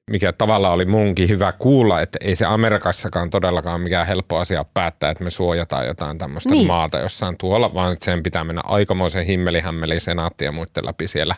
[0.09, 5.11] mikä tavallaan oli munkin hyvä kuulla, että ei se Amerikassakaan todellakaan mikään helppo asia päättää,
[5.11, 6.67] että me suojataan jotain tämmöistä Niin.
[6.67, 11.35] maata jossain tuolla, vaan että sen pitää mennä aikamoisen himmelihämmeli senaatti ja muiden läpi siellä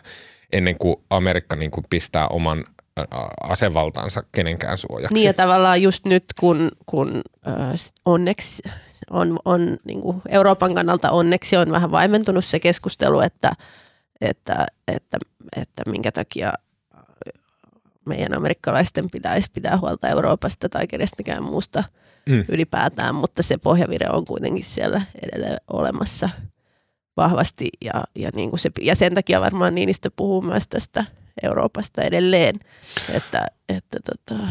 [0.52, 2.64] ennen kuin Amerikka niin kuin pistää oman
[3.42, 5.14] asevaltaansa kenenkään suojaksi.
[5.14, 8.62] Niin ja tavallaan just nyt, kun, kun äh, onneksi
[9.10, 13.52] on, on niin kuin Euroopan kannalta onneksi on vähän vaimentunut se keskustelu, että,
[14.20, 15.18] että, että,
[15.56, 16.52] että minkä takia
[18.06, 21.84] meidän amerikkalaisten pitäisi pitää huolta Euroopasta tai kenestäkään muusta
[22.28, 22.44] Mm.
[22.48, 26.28] ylipäätään, mutta se pohjavire on kuitenkin siellä edelleen olemassa
[27.16, 31.04] vahvasti ja, ja, niin kuin se, ja sen takia varmaan Niinistö puhuu myös tästä
[31.42, 32.54] Euroopasta edelleen,
[33.12, 34.42] että, että tota,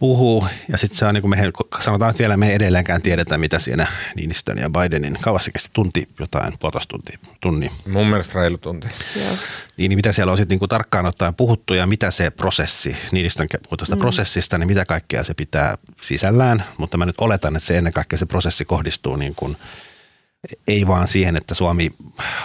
[0.00, 3.38] puhuu, ja sitten se on niin kuin me sanotaan, että vielä me ei edelleenkään tiedetä,
[3.38, 3.86] mitä siinä
[4.16, 8.88] Niinistön ja Bidenin, kauas se kesti tunti, jotain puolitoista tuntia, tunni, Mun mielestä reilu tunti.
[9.16, 9.36] joo.
[9.76, 12.96] niin, niin mitä siellä on sitten niin kuin tarkkaan ottaen puhuttu ja mitä se prosessi,
[13.12, 14.00] Niinistön puhuu tästä mm.
[14.00, 18.18] prosessista, niin mitä kaikkea se pitää sisällään, mutta mä nyt oletan, että se ennen kaikkea
[18.18, 19.56] se prosessi kohdistuu niin kuin,
[20.68, 21.90] ei vaan siihen, että Suomi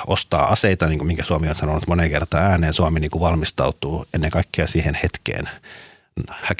[0.07, 4.05] ostaa aseita, niin kuin minkä Suomi on sanonut monen kertaan ääneen, Suomi niin kuin valmistautuu
[4.13, 5.49] ennen kaikkea siihen hetkeen,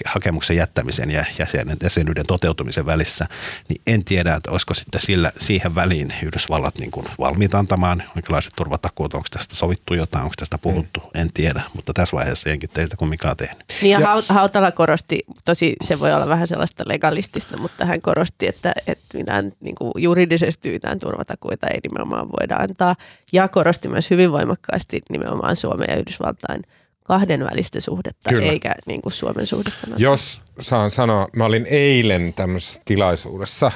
[0.06, 3.26] hakemuksen jättämisen ja jäsenen, jäsenyyden toteutumisen välissä,
[3.70, 8.54] niin en tiedä, että olisiko sitten sillä, siihen väliin Yhdysvallat niin kuin valmiit antamaan minkälaiset
[8.56, 11.22] turvatakuut, onko tästä sovittu jotain, onko tästä puhuttu, mm.
[11.22, 13.64] en tiedä, mutta tässä vaiheessa enkin teistä kumminkaan tehnyt.
[13.82, 18.48] Niin ja, ja Hautala korosti, tosi se voi olla vähän sellaista legalistista, mutta hän korosti,
[18.48, 22.96] että, että mitään niin kuin juridisesti mitään turvatakuita ei nimenomaan voida antaa
[23.34, 26.62] ja korosti myös hyvin voimakkaasti nimenomaan Suomen ja Yhdysvaltain–
[27.08, 28.52] kahdenvälistä suhdetta, Kyllä.
[28.52, 29.88] eikä niin kuin Suomen suhdetta.
[29.98, 33.74] Jos saan sanoa, mä olin eilen tämmöisessä tilaisuudessa, äh,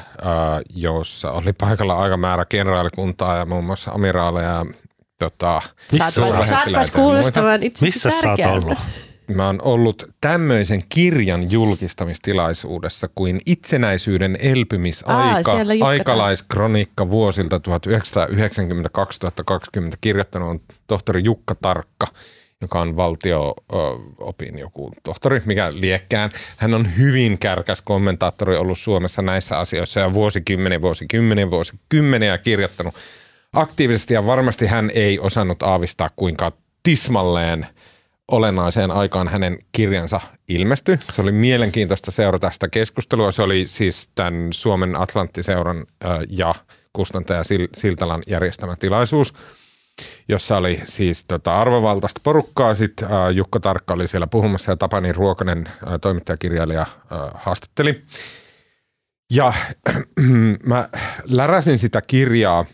[0.75, 4.65] jossa oli paikalla aika määrä kenraalikuntaa ja muun muassa amiraaleja ja
[5.19, 5.61] tota,
[6.45, 8.77] Saatpas kuulostamaan itse Missä sä oot ollut?
[9.35, 17.61] Mä oon ollut tämmöisen kirjan julkistamistilaisuudessa kuin Itsenäisyyden elpymisaika, Aa, aikalaiskronikka vuosilta 1990-2020.
[20.01, 22.07] Kirjoittanut on tohtori Jukka Tarkka–
[22.61, 26.29] joka on valtio-opin joku tohtori, mikä liekkään.
[26.57, 32.95] Hän on hyvin kärkäs kommentaattori ollut Suomessa näissä asioissa ja vuosikymmenen, vuosikymmenen, vuosikymmeniä kirjoittanut
[33.53, 36.51] aktiivisesti ja varmasti hän ei osannut aavistaa kuinka
[36.83, 37.67] tismalleen
[38.31, 40.99] olennaiseen aikaan hänen kirjansa ilmestyi.
[41.11, 43.31] Se oli mielenkiintoista seurata sitä keskustelua.
[43.31, 45.85] Se oli siis tämän Suomen Atlanttiseuran
[46.29, 46.55] ja
[46.93, 47.41] kustantaja
[47.73, 49.33] Siltalan järjestämä tilaisuus–
[50.29, 52.73] jossa oli siis tota arvovaltaista porukkaa.
[52.73, 56.87] Sitten äh, Jukka Tarkka oli siellä puhumassa ja Tapani Ruokonen, äh, toimittajakirjailija, äh,
[57.33, 58.03] haastatteli.
[59.33, 59.47] Ja
[59.89, 59.95] äh,
[60.65, 60.89] mä
[61.23, 62.65] läräsin sitä kirjaa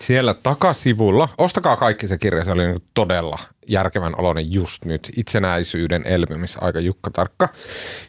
[0.00, 1.28] siellä takasivulla.
[1.38, 5.12] Ostakaa kaikki se kirja, se oli niin todella järkevän oloinen just nyt.
[5.16, 7.48] Itsenäisyyden elpymisaika Jukka Tarkka.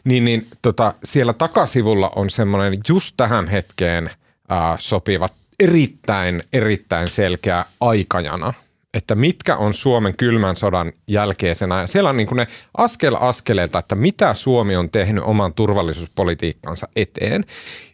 [0.04, 4.10] Niin, niin tota, siellä takasivulla on semmoinen just tähän hetkeen
[4.52, 8.54] äh, sopivat erittäin, erittäin selkeä aikajana–
[8.96, 11.80] että mitkä on Suomen kylmän sodan jälkeisenä.
[11.80, 16.88] Ja siellä on niin kuin ne askel askeleelta, että mitä Suomi on tehnyt oman turvallisuuspolitiikkansa
[16.96, 17.44] eteen.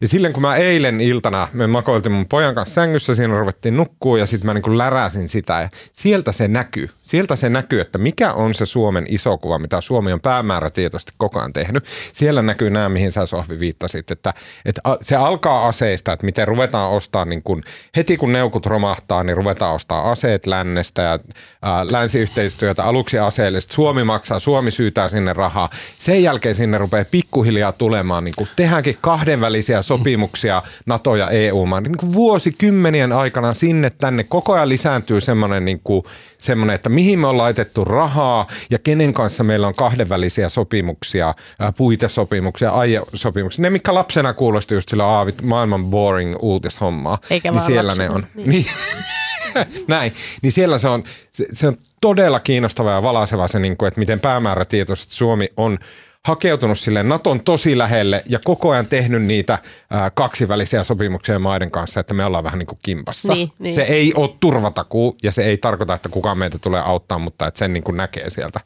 [0.01, 4.19] Ja silleen kun mä eilen iltana, me makoiltiin mun pojan kanssa sängyssä, siinä ruvettiin nukkua
[4.19, 5.61] ja sitten mä niin kuin läräsin sitä.
[5.61, 6.89] Ja sieltä se näkyy.
[7.05, 11.39] Sieltä se näkyy, että mikä on se Suomen iso kuva, mitä Suomi on päämäärätietoisesti koko
[11.39, 11.85] ajan tehnyt.
[12.13, 14.35] Siellä näkyy nämä, mihin sä Sohvi viittasit, että,
[14.65, 17.63] että se alkaa aseista, että miten ruvetaan ostaa niin kuin,
[17.97, 21.19] heti kun neukut romahtaa, niin ruvetaan ostaa aseet lännestä yhteistä ja
[21.63, 23.75] ää, länsiyhteistyötä aluksi aseellisesti.
[23.75, 25.71] Suomi maksaa, Suomi syytää sinne rahaa.
[25.99, 31.83] Sen jälkeen sinne rupeaa pikkuhiljaa tulemaan, niin kuin tehdäänkin kahdenvälisiä sopimuksia NATO ja EU-maan.
[31.83, 36.03] Niin kuin vuosikymmenien aikana sinne tänne koko ajan lisääntyy semmoinen, niin kuin,
[36.39, 41.73] semmoinen, että mihin me on laitettu rahaa ja kenen kanssa meillä on kahdenvälisiä sopimuksia, ää,
[41.73, 43.63] puitesopimuksia, aiesopimuksia.
[43.63, 47.19] Ne, mikä lapsena kuulosti just sillä aavit, maailman boring uutishommaa.
[47.31, 48.09] Eikä niin siellä lapsena.
[48.09, 48.27] ne on.
[48.35, 48.67] Niin.
[49.89, 50.13] Näin,
[50.43, 54.01] niin siellä se on, se, se on todella kiinnostava ja valaiseva se, niin kuin, että
[54.01, 55.79] miten päämäärätietoisesti Suomi on
[56.27, 59.59] hakeutunut sille Naton tosi lähelle ja koko ajan tehnyt niitä
[59.91, 63.33] ää, kaksivälisiä sopimuksia maiden kanssa, että me ollaan vähän niin kuin kimpassa.
[63.33, 63.75] Niin, niin.
[63.75, 67.59] Se ei ole turvatakuu ja se ei tarkoita, että kukaan meitä tulee auttaa, mutta että
[67.59, 68.61] sen niin kuin näkee sieltä.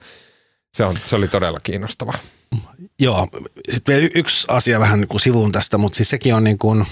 [0.75, 2.13] Se, on, se oli todella kiinnostava.
[2.99, 3.29] Joo,
[3.69, 6.87] sitten vielä yksi asia vähän niin kuin sivuun tästä, mutta siis sekin on niin kuin,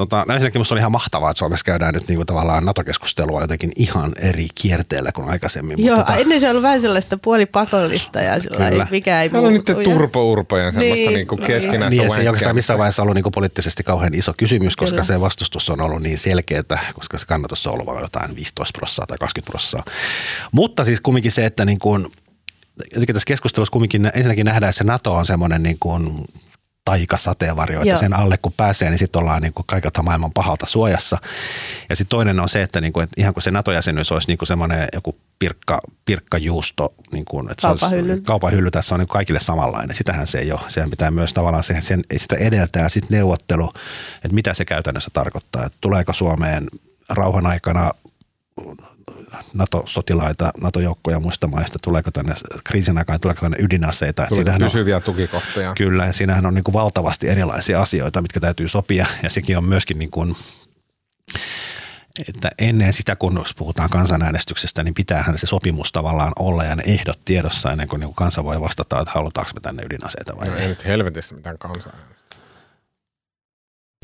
[0.00, 3.70] Tota, no ensinnäkin minusta on ihan mahtavaa, että Suomessa käydään nyt niinku tavallaan NATO-keskustelua jotenkin
[3.76, 5.86] ihan eri kierteellä kuin aikaisemmin.
[5.86, 6.22] Joo, mutta tota...
[6.22, 9.46] ennen se on ollut vähän sellaista puolipakollista ja sillä mikä ei muutu.
[9.46, 13.30] on niiden turpo-urpojen semmoista niin, niinku keskinäistä niin, se ei oikeastaan missään vaiheessa ollut niinku
[13.30, 15.04] poliittisesti kauhean iso kysymys, koska Kyllä.
[15.04, 19.06] se vastustus on ollut niin selkeää, koska se kannatus on ollut vain jotain 15 prosenttia
[19.06, 19.92] tai 20 prosenttia.
[20.52, 22.06] Mutta siis kumminkin se, että niin kuin,
[22.94, 26.24] jotenkin tässä keskustelussa kumminkin ensinnäkin nähdään, että se NATO on semmoinen niin kuin
[26.84, 31.18] taikasateenvarjo, että sen alle kun pääsee, niin sitten ollaan niin kuin kaikilta maailman pahalta suojassa.
[31.88, 34.38] Ja sitten toinen on se, että, niin kuin, että ihan kuin se NATO-jäsenyys olisi niin
[34.38, 38.16] kuin semmoinen joku pirkka, pirkkajuusto, niin kuin, että kaupahylly.
[38.16, 39.96] se kaupahylly, että se on niin kaikille samanlainen.
[39.96, 40.60] Sitähän se ei ole.
[40.68, 43.72] Sehän pitää myös tavallaan, sen, sen, sitä edeltää sitten neuvottelu,
[44.14, 45.66] että mitä se käytännössä tarkoittaa.
[45.66, 46.66] Että tuleeko Suomeen
[47.08, 47.90] rauhan aikana
[49.54, 54.26] NATO-sotilaita, NATO-joukkoja muista maista, tuleeko tänne kriisin aikaan, tuleeko tänne ydinaseita.
[54.26, 55.74] Tulee pysyviä on, tukikohtia.
[55.74, 59.64] Kyllä, ja siinähän on niin kuin valtavasti erilaisia asioita, mitkä täytyy sopia, ja sekin on
[59.64, 60.36] myöskin niin kuin,
[62.28, 67.20] että ennen sitä, kun puhutaan kansanäänestyksestä, niin pitäähän se sopimus tavallaan olla ja ne ehdot
[67.24, 70.56] tiedossa ennen kuin, niin kuin kansa voi vastata, että halutaanko me tänne ydinaseita vai no,
[70.56, 70.68] ei.
[70.68, 72.19] nyt helvetissä mitään kansanäänestystä.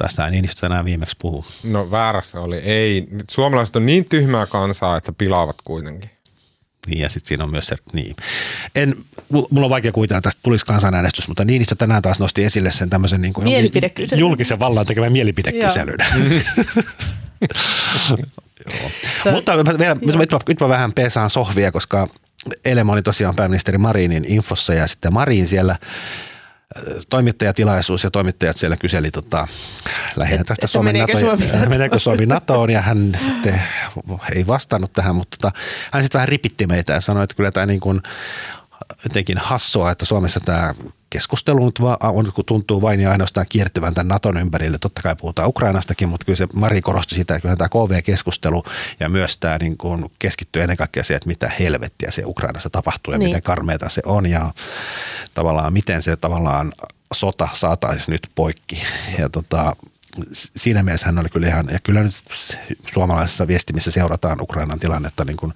[0.03, 1.45] Tästä ei Niinistö tänään viimeksi puhu.
[1.65, 2.57] No väärässä oli.
[2.57, 3.09] Ei.
[3.31, 6.11] Suomalaiset on niin tyhmää kansaa, että pilaavat kuitenkin.
[6.87, 8.17] Niin ja sitten siinä on myös se, niin.
[8.75, 8.95] En,
[9.31, 12.91] mulla on vaikea kuvitella, että tästä tulisi kansanäänestys, mutta Niinistö tänään taas nosti esille sen
[12.91, 13.49] tämmöisen niin kuin
[14.17, 15.99] julkisen vallan tekevän mielipidekyselyn.
[19.33, 22.09] mutta vielä, nyt, mä, nyt mä vähän pesaan sohvia, koska
[22.65, 25.77] eilen mä olin tosiaan pääministeri Marinin infossa ja sitten Marin siellä
[27.11, 29.49] toimittajatilaisuus ja toimittajat siellä kyseli tota,
[30.17, 33.63] lähinnä tästä että Suomen meneekö NATO, Suomi meneekö Suomi NATOon ja hän sitten
[34.35, 35.59] ei vastannut tähän, mutta tota,
[35.93, 38.01] hän sitten vähän ripitti meitä ja sanoi, että kyllä tämä niin kuin
[39.05, 40.75] jotenkin hassua, että Suomessa tämä
[41.11, 44.79] keskustelu nyt vaan on, kun tuntuu vain ja ainoastaan kiertyvän tämän Naton ympärille.
[44.79, 48.65] Totta kai puhutaan Ukrainastakin, mutta kyllä se Mari korosti sitä, että kyllä tämä KV-keskustelu
[49.01, 53.13] ja myös tämä niin kuin keskittyy ennen kaikkea siihen, että mitä helvettiä se Ukrainassa tapahtuu
[53.13, 53.29] ja Niin.
[53.29, 54.51] miten karmeita se on ja
[55.35, 56.73] tavallaan miten se tavallaan
[57.13, 58.83] sota saataisiin nyt poikki.
[59.19, 59.77] Ja tota,
[60.33, 62.15] siinä mielessä hän oli kyllä ihan, ja kyllä nyt
[62.95, 65.53] suomalaisessa viestimissä seurataan Ukrainan tilannetta niin kuin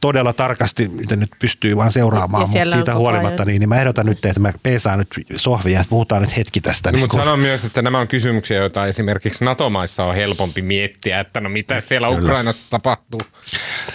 [0.00, 4.06] todella tarkasti, miten nyt pystyy vaan seuraamaan, Ja mutta siitä huolimatta, niin, niin mä ehdotan
[4.06, 6.90] nyt, että mä peesaan nyt sohvia, että puhutaan nyt hetki tästä.
[6.90, 10.62] No, niin mutta kuin- sanon myös, että nämä on kysymyksiä, joita esimerkiksi NATO-maissa on helpompi
[10.62, 12.20] miettiä, että no mitä siellä Kyllä.
[12.20, 13.20] Ukrainassa tapahtuu.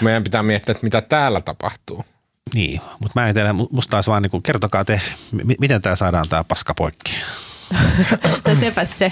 [0.02, 2.06] Meidän pitää miettiä, että mitä täällä tapahtuu.
[2.54, 5.96] Niin, mutta mä en tiedä, musta olisi vaan niin kuin, kertokaa te, m- miten tämä
[5.96, 7.16] saadaan tämä paska poikki.
[8.48, 9.12] No sepä se.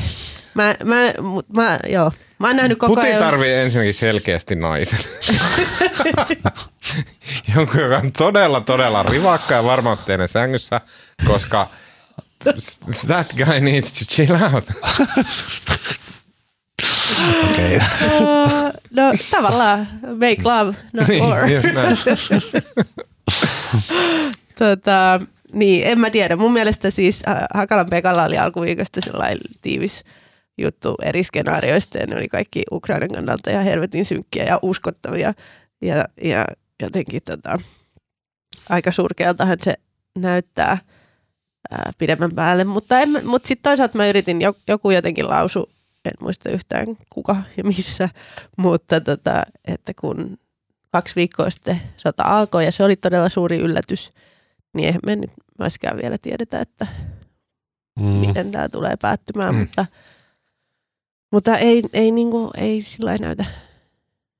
[0.53, 2.11] Mä, mä, mut mä, joo.
[2.39, 3.23] Mä oon nähnyt koko Putin ajan.
[3.23, 4.99] tarvii ensinnäkin selkeästi naisen.
[7.55, 10.81] Jonkun, joka on todella, todella rivakka ja varmautteinen sängyssä,
[11.27, 11.69] koska
[13.07, 14.65] that guy needs to chill out.
[17.43, 17.77] Okei.
[17.77, 18.71] Okay.
[18.91, 21.45] No tavallaan make love, not war.
[21.45, 21.97] niin, näin.
[24.59, 25.19] Tota,
[25.53, 26.35] niin, en mä tiedä.
[26.35, 30.03] Mun mielestä siis äh, Hakalan Pekalla oli alkuviikosta sellainen tiivis
[30.57, 35.33] juttu eri skenaarioista ja ne oli kaikki Ukrainan kannalta ja helvetin synkkiä ja uskottavia
[35.81, 36.45] ja, ja
[36.81, 37.59] jotenkin tota,
[38.69, 39.73] aika surkealtahan se
[40.19, 40.77] näyttää
[41.71, 45.69] ää, pidemmän päälle, mutta, en, mutta sitten toisaalta mä yritin, jo- joku jotenkin lausu,
[46.05, 48.09] en muista yhtään kuka ja missä,
[48.57, 50.37] mutta tota, että kun
[50.91, 54.09] kaksi viikkoa sitten sota alkoi ja se oli todella suuri yllätys,
[54.73, 56.87] niin eihän me nyt myöskään vielä tiedetä, että
[57.99, 58.05] Mm.
[58.05, 59.59] miten tämä tulee päättymään, Mm.
[59.61, 59.85] mutta,
[61.33, 63.45] mutta ei, ei, niinku, ei sillä näytä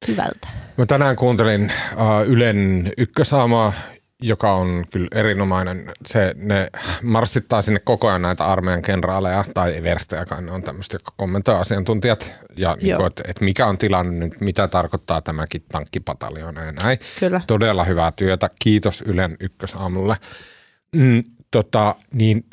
[0.07, 0.47] hyvältä.
[0.77, 3.73] Mä tänään kuuntelin uh, Ylen ykkösaamaa,
[4.21, 5.91] joka on kyllä erinomainen.
[6.05, 6.69] Se, ne
[7.03, 12.35] marssittaa sinne koko ajan näitä armeijan kenraaleja, tai verstajakaan, ne on tämmöistä, jotka kommentoi asiantuntijat,
[12.57, 16.99] ja niin kuin, että, että mikä on tilanne nyt, mitä tarkoittaa tämäkin tankkipataljona ja näin.
[17.19, 17.41] Kyllä.
[17.47, 18.49] Todella hyvää työtä.
[18.59, 20.17] Kiitos Ylen ykkösaamulle.
[20.95, 22.45] Mm, tota, niin,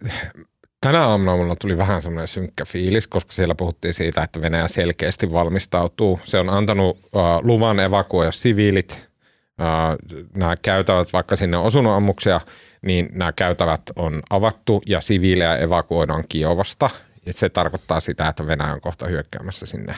[0.80, 5.32] tänä aamuna mulla tuli vähän semmoinen synkkä fiilis, koska siellä puhuttiin siitä, että Venäjä selkeästi
[5.32, 6.20] valmistautuu.
[6.24, 9.08] Se on antanut uh, luvan evakuoida siviilit.
[9.60, 12.40] Uh, nämä käytävät, vaikka sinne on osunut ammuksia,
[12.82, 16.90] niin nämä käytävät on avattu ja siviilejä evakuoidaan Kiovasta.
[17.26, 19.94] Ja se tarkoittaa sitä, että Venäjä on kohta hyökkäämässä sinne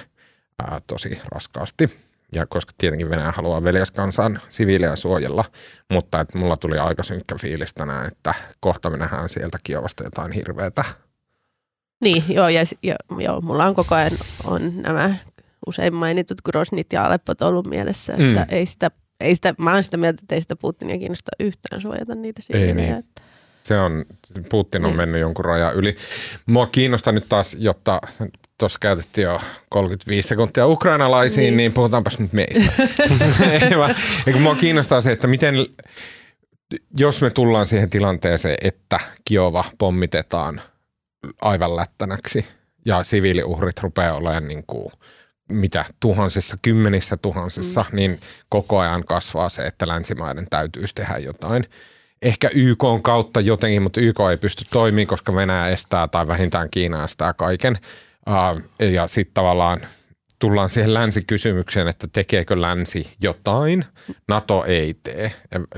[0.63, 2.12] ää, tosi raskaasti.
[2.35, 5.45] Ja koska tietenkin Venäjä haluaa veljeskansan siviilejä suojella,
[5.93, 10.33] mutta että mulla tuli aika synkkä fiilis tänään, että kohta me nähdään sieltä Kiovasta jotain
[10.33, 10.85] hirveätä.
[12.05, 14.13] Niin, joo, ja, ja joo, mulla on koko ajan
[14.47, 15.15] on nämä
[15.67, 18.47] usein mainitut Grosnit ja Aleppot ollut mielessä, että Mm.
[18.49, 22.15] ei sitä, ei sitä, mä oon sitä mieltä, että ei sitä Putinia kiinnosta yhtään suojata
[22.15, 22.75] niitä siviilejä.
[22.75, 22.95] niin.
[22.95, 23.22] Että-
[23.63, 24.05] Se on,
[24.51, 24.97] Putin on Niin.
[24.97, 25.97] mennyt jonkun rajan yli.
[26.47, 28.01] Mua kiinnostaa nyt taas, jotta
[28.59, 31.73] tuossa käytettiin jo 35 sekuntia ukrainalaisiin, niin, Niin.
[31.73, 32.73] puhutaanpas nyt meistä.
[34.27, 35.55] Ei mua kiinnostaa se, että miten,
[36.97, 40.61] jos me tullaan siihen tilanteeseen, että Kiova pommitetaan
[41.41, 42.47] aivan lättänäksi
[42.85, 44.93] ja siviiliuhrit rupeaa olemaan niin kuin,
[45.49, 47.97] mitä tuhansissa, kymmenissä tuhansissa, mm.
[47.97, 51.65] niin koko ajan kasvaa se, että länsimaiden täytyisi tehdä jotain.
[52.23, 56.71] Ehkä YK on kautta jotenkin, mutta YK ei pysty toimimaan, koska Venäjä estää tai vähintään
[56.71, 57.79] Kiina estää kaiken.
[58.93, 59.81] Ja sitten tavallaan
[60.39, 63.85] tullaan siihen länsikysymykseen, että tekeekö länsi jotain.
[64.29, 65.33] NATO ei tee.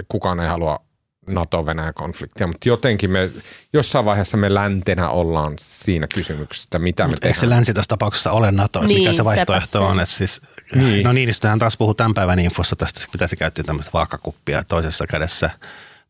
[0.08, 0.80] Kukaan ei halua
[1.28, 3.30] NATO-Venäjä-konfliktia, mutta jotenkin me
[3.72, 7.50] jossain vaiheessa me läntenä ollaan siinä kysymyksessä, että mitä me Eikö se tehdään.
[7.50, 9.84] länsi tässä tapauksessa ole NATO, että mikä Niin, se vaihtoehto se.
[9.84, 10.00] on?
[10.00, 10.40] Että siis,
[10.74, 11.04] Niin.
[11.04, 14.64] No Niinistöhän taas puhuu tämän päivän infossa tästä, mitä se käytti tämmöistä vaakakuppia.
[14.64, 15.50] Toisessa kädessä,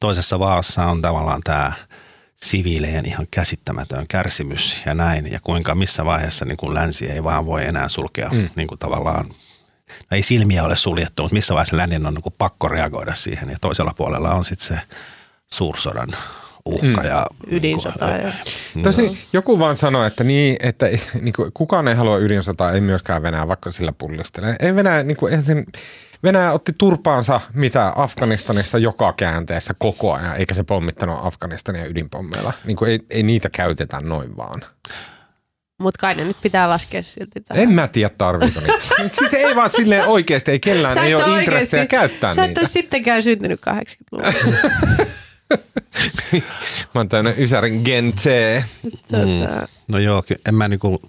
[0.05, 1.73] toisessa vaassa on tavallaan tämä
[2.35, 5.33] siviilejen ihan käsittämätön kärsimys ja näin.
[5.33, 8.49] Ja kuinka missä vaiheessa niin kuin länsi ei vaan voi enää sulkea mm.
[8.57, 9.27] niin kuin tavallaan
[9.89, 13.51] no ei silmiä ole suljettu, mutta missä vaiheessa lännen on niin kuin pakko reagoida siihen.
[13.51, 14.81] Ja toisella puolella on sitten se
[15.53, 16.09] suursodan
[16.65, 17.03] uhka.
[17.03, 17.09] Mm.
[17.09, 18.33] Ja, Ydinsota ja-
[18.83, 20.87] Tosi joku vaan sanoi, että, niin, että
[21.21, 24.57] niin kuin, kukaan ei halua ydinsotaa, ei myöskään Venäjä, vaikka sillä pullistelee.
[24.61, 25.65] Ei Venäjä, niin kuin, eihän sen,
[26.25, 32.53] Venäjä otti turpaansa mitä Afganistanissa joka käänteessä koko ajan, eikä se pommittanut Afganistania ydinpommeilla.
[32.65, 34.63] Niin kuin, ei, ei niitä käytetä noin vaan.
[35.81, 37.63] Mutta kai ne nyt pitää laskea silti tähän.
[37.63, 38.79] En mä tiedä, tarviiko niitä.
[39.19, 42.49] siis ei vaan silleen oikeasti, ei kellään Sä et ei ole intressejä käyttää Sä et
[42.49, 42.61] niitä.
[42.61, 44.33] ole sittenkään syntynyt 80-luvulla.
[46.95, 51.03] Mä oon tämmönen Ysärin Gen tota, No joo, ky- en mä niinku,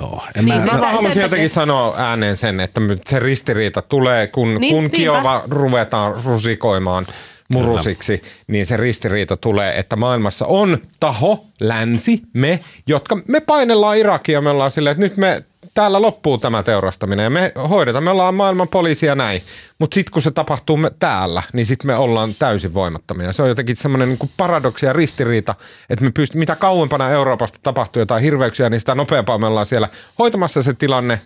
[0.00, 2.80] joo, en Niin, mä, siis Mä Sä- haluaisin sen jotenkin takia- sanoa ääneen sen, että
[2.80, 4.90] nyt se ristiriita tulee, kun, Niin, kun.
[4.90, 7.06] Kiova ruvetaan rusikoimaan
[7.48, 14.40] murusiksi, niin se ristiriita tulee, että maailmassa on taho, länsi, me, jotka me painellaan Irakia,
[14.40, 15.42] me ollaan silleen, että nyt me
[15.74, 19.42] täällä loppuu tämä teurastaminen ja me hoidetaan, me ollaan maailman poliisia näin.
[19.78, 23.32] Mutta sitten kun se tapahtuu me täällä, niin sitten me ollaan täysin voimattomia.
[23.32, 25.54] Se on jotenkin semmoinen niinku paradoksi ja ristiriita,
[25.90, 29.88] että me pyst- mitä kauempana Euroopasta tapahtuu jotain hirveyksiä, niin sitä nopeampaa me ollaan siellä
[30.18, 31.20] hoitamassa se tilanne.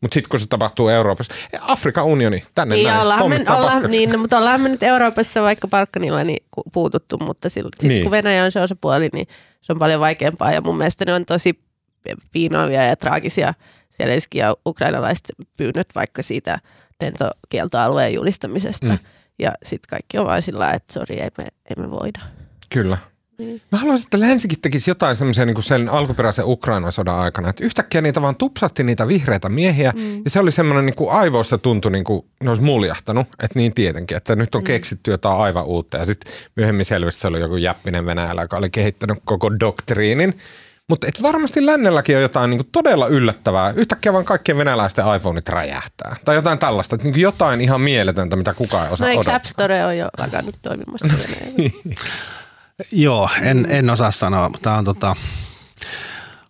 [0.00, 3.90] Mutta sitten kun se tapahtuu Euroopassa, Afrikan unioni, tänne Niin, näin, ollaan me, pommittaa ollaan,
[3.90, 8.02] niin, no, mutta ollaan me nyt Euroopassa vaikka Balkanilla niin puututtu, mutta silti sit, Niin.
[8.02, 9.26] kun Venäjä on se osapuoli, niin
[9.60, 10.52] se on paljon vaikeampaa.
[10.52, 11.60] Ja mun mielestä ne on tosi
[12.32, 13.54] piinaavia ja traagisia
[13.96, 16.58] Zelenski ja ukrainalaiset pyynnöt vaikka siitä
[17.02, 18.86] lentokieltoalueen julistamisesta.
[18.86, 18.92] Mm.
[18.92, 18.98] Mm.
[19.38, 22.20] Ja sitten kaikki on vain sillä että sori, ei me, ei me voida.
[22.70, 22.98] Kyllä.
[23.38, 23.62] Niin.
[23.72, 28.00] Mä haluaisin, että länsikin tekisi jotain semmoisen niin sen alkuperäisen Ukrainan sodan aikana, että yhtäkkiä
[28.00, 30.20] niitä vaan tupsatti niitä vihreitä miehiä, mm.
[30.24, 33.74] ja se oli semmoinen niin kuin aivoissa tuntui niin kuin ne olisi muljahtanut, että niin
[33.74, 37.56] tietenkin, että nyt on keksitty jotain aivan uutta, ja sitten myöhemmin selvisi se oli joku
[37.56, 40.34] jäppinen Venäjällä, joka oli kehittänyt koko doktriinin,
[40.90, 43.70] mutta et varmasti lännelläkin on jotain niin kuin todella yllättävää.
[43.70, 46.16] Yhtäkkiä vaan kaikkien venäläisten iPhoneit räjähtää.
[46.24, 46.94] Tai jotain tällaista.
[46.94, 49.36] Että niin kuin jotain ihan mieletöntä, mitä kukaan ei osaa No eikö odottaa.
[49.36, 51.70] App Store on jo lakannut toimimasta Venäjällä?
[52.92, 54.50] joo, en, en osaa sanoa.
[54.62, 55.16] Tämä on tota,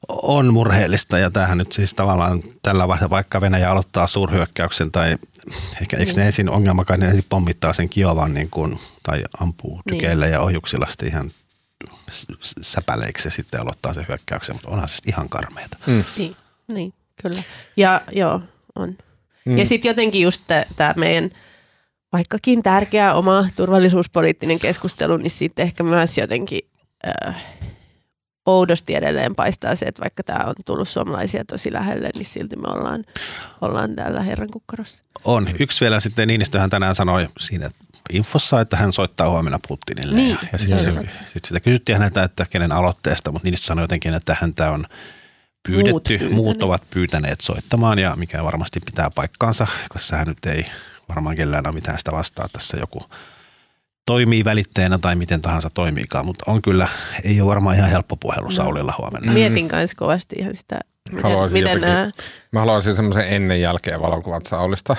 [0.08, 5.16] on murheellista ja tämähän nyt siis tavallaan tällä vaiheella, vaikka Venäjä aloittaa suurhyökkäyksen tai
[5.82, 10.26] ehkä eikö ne ensin ongelmakaan, ne ensin pommittaa sen Kiovan niin kuin, tai ampuu tykeillä
[10.26, 11.30] ja ohjuksilla sitten ihan
[12.62, 15.76] säpäleiksi ja sitten aloittaa se hyökkäyksen, mutta onhan se sitten ihan karmeeta.
[15.86, 16.04] Mm.
[16.16, 16.36] Niin,
[16.72, 17.42] niin, kyllä.
[17.76, 18.40] Ja joo,
[18.76, 18.98] on.
[19.44, 19.58] Mm.
[19.58, 20.42] Ja sitten jotenkin just
[20.76, 21.30] tämä meidän
[22.12, 26.60] vaikkakin tärkeä oma turvallisuuspoliittinen keskustelu, niin sitten ehkä myös jotenkin
[27.26, 27.42] äh,
[28.46, 32.68] oudosti edelleen paistaa se, että vaikka tämä on tullut suomalaisia tosi lähelle, niin silti me
[32.74, 33.04] ollaan,
[33.60, 35.02] ollaan täällä herran kukkarossa.
[35.24, 35.48] On.
[35.58, 37.70] Yksi vielä sitten Niinistöhän tänään sanoi siinä
[38.10, 40.16] infossa, että hän soittaa huomenna Putinille.
[40.16, 40.92] Niin, ja, ja sitten se
[41.26, 44.84] sit sitä kysyttiin häneltä, että kenen aloitteesta, mutta Niinistö sanoi jotenkin, että häntä on
[45.68, 46.34] pyydetty, Muut muut, pyytäneet.
[46.34, 50.66] muut ovat pyytäneet soittamaan ja mikä varmasti pitää paikkaansa, koska hän nyt ei
[51.08, 53.00] varmaan kellään ole mitään sitä vastaa tässä joku
[54.06, 56.88] toimii välitteenä tai miten tahansa toimiikaan, mutta on kyllä,
[57.24, 59.32] ei ole varmaan ihan helppo puhelu Saulilla huomenna.
[59.32, 60.80] Mietin kanssa kovasti ihan sitä,
[61.10, 62.10] miten, Haluaisin miten jotenkin- nämä,
[62.52, 64.96] Mä haluaisin semmoisen ennen jälkeen valokuvat Saulista,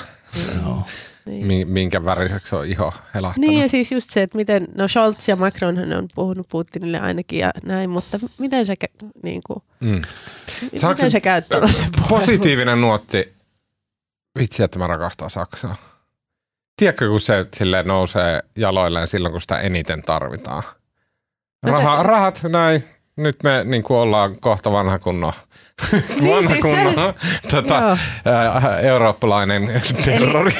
[0.63, 0.83] Joo.
[1.25, 1.47] niin.
[1.47, 3.49] mi- minkä väriseksi on iho helahtanut.
[3.49, 7.39] Niin ja siis just se, että miten, no Scholz ja Macronhan on puhunut Putinille ainakin
[7.39, 8.73] ja näin, mutta miten se,
[9.23, 10.01] niin kuin, Mm.
[10.89, 13.33] Miten se käy tällaisen Positiivinen nuotti.
[14.39, 15.75] Vitsi, että mä rakastan Saksaa.
[16.81, 20.63] Tiedätkö, kun se silleen nousee jaloilleen silloin, kun sitä eniten tarvitaan?
[21.65, 22.83] No se- Raha, rahat, näin.
[23.17, 25.33] Nyt me niin kuin ollaan kohta vanha kunnon,
[25.91, 27.13] Niin, vanha siis se- kunnon
[27.51, 30.51] tota, ää, eurooppalainen terrori.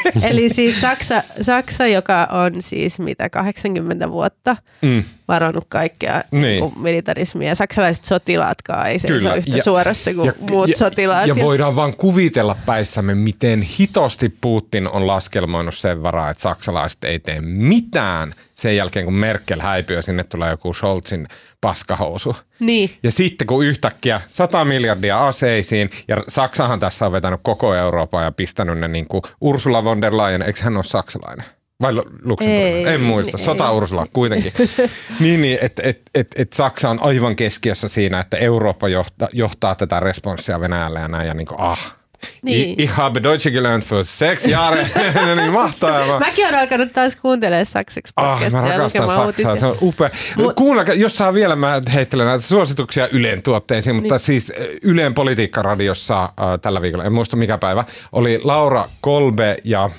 [0.55, 5.03] siis Saksa, Saksa, joka on siis mitä 80 vuotta Mm.
[5.27, 6.41] varannut kaikkea Niin.
[6.41, 6.79] niin.
[6.79, 7.55] militarismia.
[7.55, 11.27] Saksalaiset sotilaatkaan ei seiso yhtä Ja- suorassa kuin ja, muut ja, sotilaat.
[11.27, 17.19] Ja voidaan vaan kuvitella päissämme, miten hitosti Putin on laskelmoinut sen varaa, että saksalaiset ei
[17.19, 21.27] tee mitään sen jälkeen, kun Merkel häipyy ja sinne tulee joku Scholzin
[21.61, 22.35] paskahousu.
[22.59, 22.91] niin.
[23.03, 28.31] Ja sitten kun yhtäkkiä 100 miljardia aseisiin, ja Saksahan tässä on vetänyt koko Euroopan ja
[28.31, 31.45] pistänyt ne niin kuin Ursula von der Leyen, eikö hän ole saksalainen?
[31.81, 32.61] Vai Lu- Luxemburg?
[32.61, 33.37] Ei, en muista.
[33.37, 33.43] ei.
[33.43, 34.53] Sota Ursula kuitenkin.
[35.19, 39.75] niin, niin että et, et, et Saksa on aivan keskiössä siinä, että Eurooppa johtaa, johtaa
[39.75, 41.27] tätä responssia Venäjälle ja näin.
[41.27, 41.95] Ja niin kuin, ah,
[42.41, 42.69] Niin.
[42.71, 44.87] Ich, ich habe Deutsche gelernt für sechs Jahre.
[45.35, 46.19] niin mahtavaa.
[46.19, 49.55] Mäkin olen alkanut taas kuuntelemaan saksaksi Ah, mä rakastan Saksaa, uutisia.
[49.55, 50.09] se on upea.
[50.37, 54.19] Mut- Kuunnelkaa, jos saa vielä, mä heittelen näitä suosituksia Ylen tuotteisiin, mutta niin.
[54.19, 59.89] siis äh, Ylen politiikkaradiossa äh, tällä viikolla, en muista mikä päivä, oli Laura Kolbe ja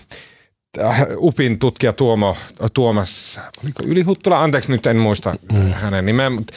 [0.81, 2.37] äh, UPin tutkija Tuomo,
[2.75, 5.73] Tuomas, oliko Ylihuttula, anteeksi nyt en muista mm.
[5.73, 6.53] hänen nimeä, mutta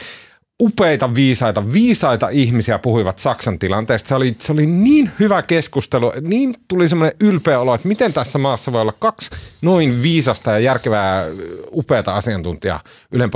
[0.62, 4.08] upeita, viisaita, viisaita ihmisiä puhuivat Saksan tilanteesta.
[4.08, 8.38] Se oli, se oli niin hyvä keskustelu, niin tuli semmoinen ylpeä olo, että miten tässä
[8.38, 9.30] maassa voi olla kaksi
[9.62, 11.24] noin viisasta ja järkevää,
[11.72, 12.80] upeata asiantuntijaa
[13.12, 13.30] Ylen.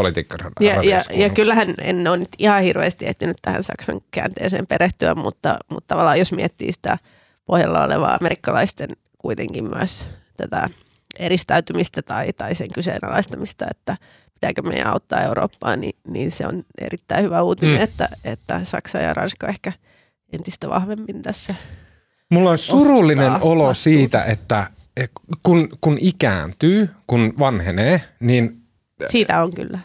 [0.61, 5.59] Ja, ja, ja kyllähän en ole nyt ihan hirveästi ehtinyt tähän Saksan käänteeseen perehtyä, mutta,
[5.71, 6.99] mutta tavallaan jos miettii sitä
[7.47, 10.69] pohjalla olevaa amerikkalaisten kuitenkin myös tätä
[11.19, 13.97] eristäytymistä tai, tai sen kyseenalaistamista, että
[14.41, 17.83] pitääkö meidän auttaa Eurooppaa, niin, niin se on erittäin hyvä uutinen, mm.
[17.83, 19.73] että, että Saksa ja Ranska ehkä
[20.33, 21.55] entistä vahvemmin tässä.
[22.31, 23.75] Mulla on surullinen olo vastuuta.
[23.75, 24.71] siitä, että
[25.43, 28.63] kun, kun ikääntyy, kun vanhenee, niin
[29.09, 29.79] siitä on kyllä.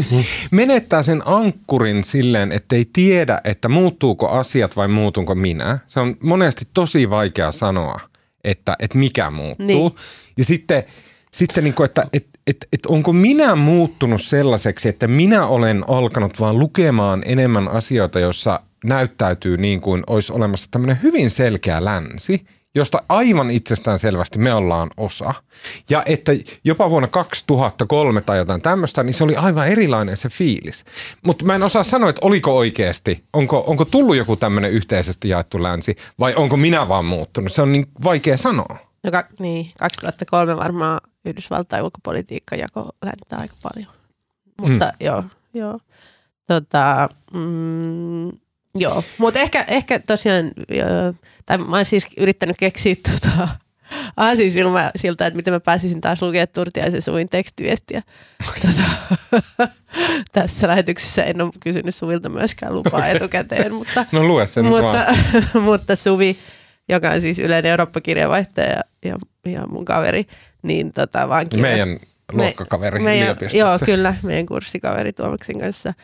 [0.50, 5.78] menettää sen ankkurin silleen, että ei tiedä, että muuttuuko asiat vai muutunko minä.
[5.86, 8.00] Se on monesti tosi vaikea sanoa,
[8.44, 9.66] että, että mikä muuttuu.
[9.66, 9.92] Niin.
[10.38, 10.84] Ja sitten,
[11.32, 16.40] sitten niin kuin, että, että, että, että onko minä muuttunut sellaiseksi, että minä olen alkanut
[16.40, 22.40] vaan lukemaan enemmän asioita, joissa näyttäytyy niin kuin olisi olemassa tämmöinen hyvin selkeä länsi–
[22.76, 25.34] josta aivan itsestään selvästi me ollaan osa.
[25.90, 26.32] Ja että
[26.64, 30.84] jopa vuonna 2003 tai jotain tämmöistä, niin se oli aivan erilainen se fiilis.
[31.26, 35.62] Mutta mä en osaa sanoa, että oliko oikeasti, onko, onko tullut joku tämmöinen yhteisesti jaettu
[35.62, 37.52] länsi vai onko minä vaan muuttunut.
[37.52, 38.78] Se on niin vaikea sanoa.
[39.04, 43.92] No, ka- niin, 2003 varmaan Yhdysvaltain ulkopolitiikka jako läntää aika paljon.
[44.60, 45.06] Mutta mm.
[45.06, 45.24] joo,
[45.54, 45.80] joo.
[46.46, 48.28] Tota, mm,
[48.74, 50.50] joo, mutta ehkä, ehkä tosiaan...
[50.68, 50.86] Jo,
[51.46, 53.48] tai mä oon siis yrittänyt keksiä tota,
[54.16, 58.02] aasinsilmä siltä, että miten mä pääsisin taas lukemaan Turtiaisen suvin tekstiviestiä.
[58.62, 59.68] Tota,
[60.32, 63.16] tässä lähetyksessä en ole kysynyt Suvilta myöskään lupaa okay.
[63.16, 65.14] etukäteen, mutta, no lue sen mutta,
[65.60, 66.36] mutta Suvi,
[66.88, 69.16] joka on siis yleinen Eurooppa-kirjavaihtaja ja, ja,
[69.52, 70.26] ja mun kaveri,
[70.66, 71.62] niin tota vaan kirja...
[71.62, 71.98] Meidän
[72.32, 75.94] luokkakaveri me, meidän, Joo, kyllä, meidän kurssikaveri Tuomaksen kanssa.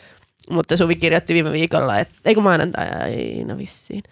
[0.51, 4.03] Mutta Suvi kirjoitti viime viikolla, että, eikö maanantaina vissiin,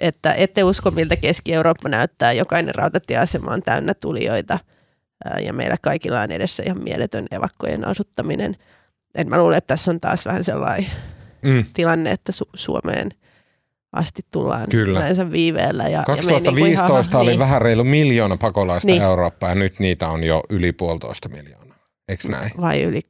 [0.00, 2.32] että ette usko, miltä Keski-Eurooppa näyttää.
[2.32, 4.58] Jokainen rautatieasema on täynnä tulijoita
[5.44, 8.56] ja meillä kaikilla on edessä ihan mieletön evakkojen asuttaminen.
[9.14, 10.90] Et mä luulen, että tässä on taas vähän sellainen
[11.42, 11.64] mm.
[11.74, 13.10] tilanne, että Su- Suomeen
[13.98, 14.98] asti tullaan Kyllä.
[14.98, 15.88] yleensä viiveellä.
[15.88, 17.38] Ja, 2015 ja niin oli niin.
[17.38, 19.02] vähän reilu miljoona pakolaista niin.
[19.02, 21.76] Eurooppaa ja nyt niitä on jo yli puolitoista miljoonaa.
[22.08, 22.50] Eikö näin?
[22.60, 23.00] Vai yli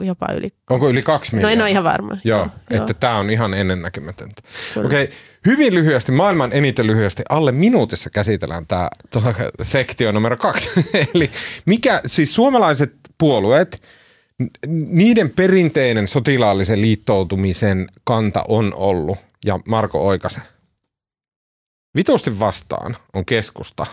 [0.00, 0.50] jopa yli.
[0.70, 1.56] Onko yli kaksi miljoonaa?
[1.56, 2.16] No en ole ihan varma.
[2.24, 4.42] Joo, joo että tämä on ihan ennennäkemätöntä.
[4.84, 5.16] Okei, okay,
[5.46, 8.90] hyvin lyhyesti, maailman eniten lyhyesti, alle minuutissa käsitellään tämä
[9.62, 10.70] sektio numero kaksi.
[11.14, 11.30] Eli
[11.66, 13.82] mikä, siis suomalaiset puolueet,
[14.66, 20.40] niiden perinteinen sotilaallisen liittoutumisen kanta on ollut, ja Marko Oikase,
[21.94, 23.86] vitusti vastaan on keskusta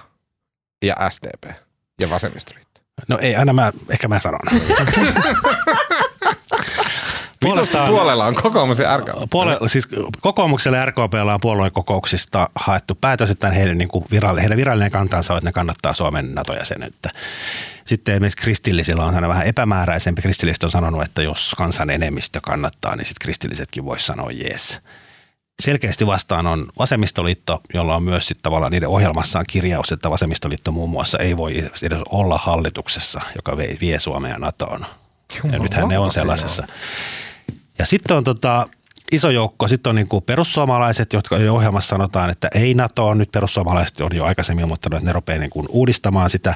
[0.85, 1.55] ja SDP
[2.01, 2.81] ja vasemmistoliitto.
[3.07, 4.39] No ei, aina mä, ehkä mä sanon.
[7.39, 9.29] Puolestaan, puolella on kokoomus ja RKP.
[9.29, 9.87] Puole, siis
[10.21, 15.33] kokoomukselle ja RKPllä on puoluekokouksista haettu päätös, että heidän, niin kuin virallinen, heidän virallinen kantansa
[15.33, 17.09] on, että ne kannattaa Suomen NATO-jäsenyyttä.
[17.85, 20.21] Sitten esimerkiksi kristillisillä on sellainen vähän epämääräisempi.
[20.21, 24.79] Kristilliset on sanonut, että jos kansan enemmistö kannattaa, niin sitten kristillisetkin voisi sanoa jees.
[25.61, 30.89] Selkeästi vastaan on vasemmistoliitto, jolla on myös sitten tavallaan niiden ohjelmassaan kirjaus, että vasemmistoliitto muun
[30.89, 34.85] muassa ei voi edes olla hallituksessa, joka vie Suomea NATOon.
[35.37, 36.67] Jumala, ja nythän ne on sellaisessa.
[37.79, 38.67] Ja sitten on tota,
[39.11, 43.31] iso joukko, sitten on niin kuin perussuomalaiset, jotka ohjelmassa sanotaan, että ei NATO on nyt
[43.31, 46.55] perussuomalaiset on jo aikaisemmin ilmoittanut, että ne rupeaa niin kuin uudistamaan sitä.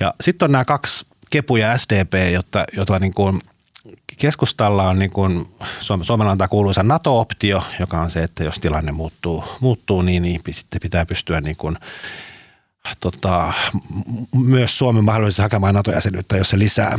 [0.00, 3.40] Ja sitten on nämä kaksi Kepu ja SDP, jotta, jota niin kuin
[4.18, 5.46] keskustalla on niin kuin,
[5.80, 10.80] Suomella antaa kuuluisa NATO-optio, joka on se, että jos tilanne muuttuu, muuttuu niin, niin sitten
[10.80, 11.76] pitää pystyä niin kuin,
[13.00, 13.52] tota,
[14.36, 16.98] myös Suomen mahdollisesti hakemaan NATO-jäsenyyttä, jos se lisää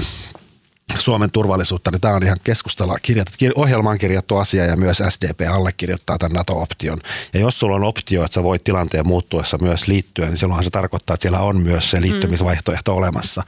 [0.97, 6.17] Suomen turvallisuutta, niin tämä on ihan keskustella, kirjattu, ohjelmaan kirjattu asia ja myös SDP allekirjoittaa
[6.17, 6.99] tämän NATO-option.
[7.33, 10.69] Ja jos sulla on optio, että sä voit tilanteen muuttuessa myös liittyä, niin silloinhan se
[10.69, 12.97] tarkoittaa, että siellä on myös se liittymisvaihtoehto mm.
[12.97, 13.43] olemassa.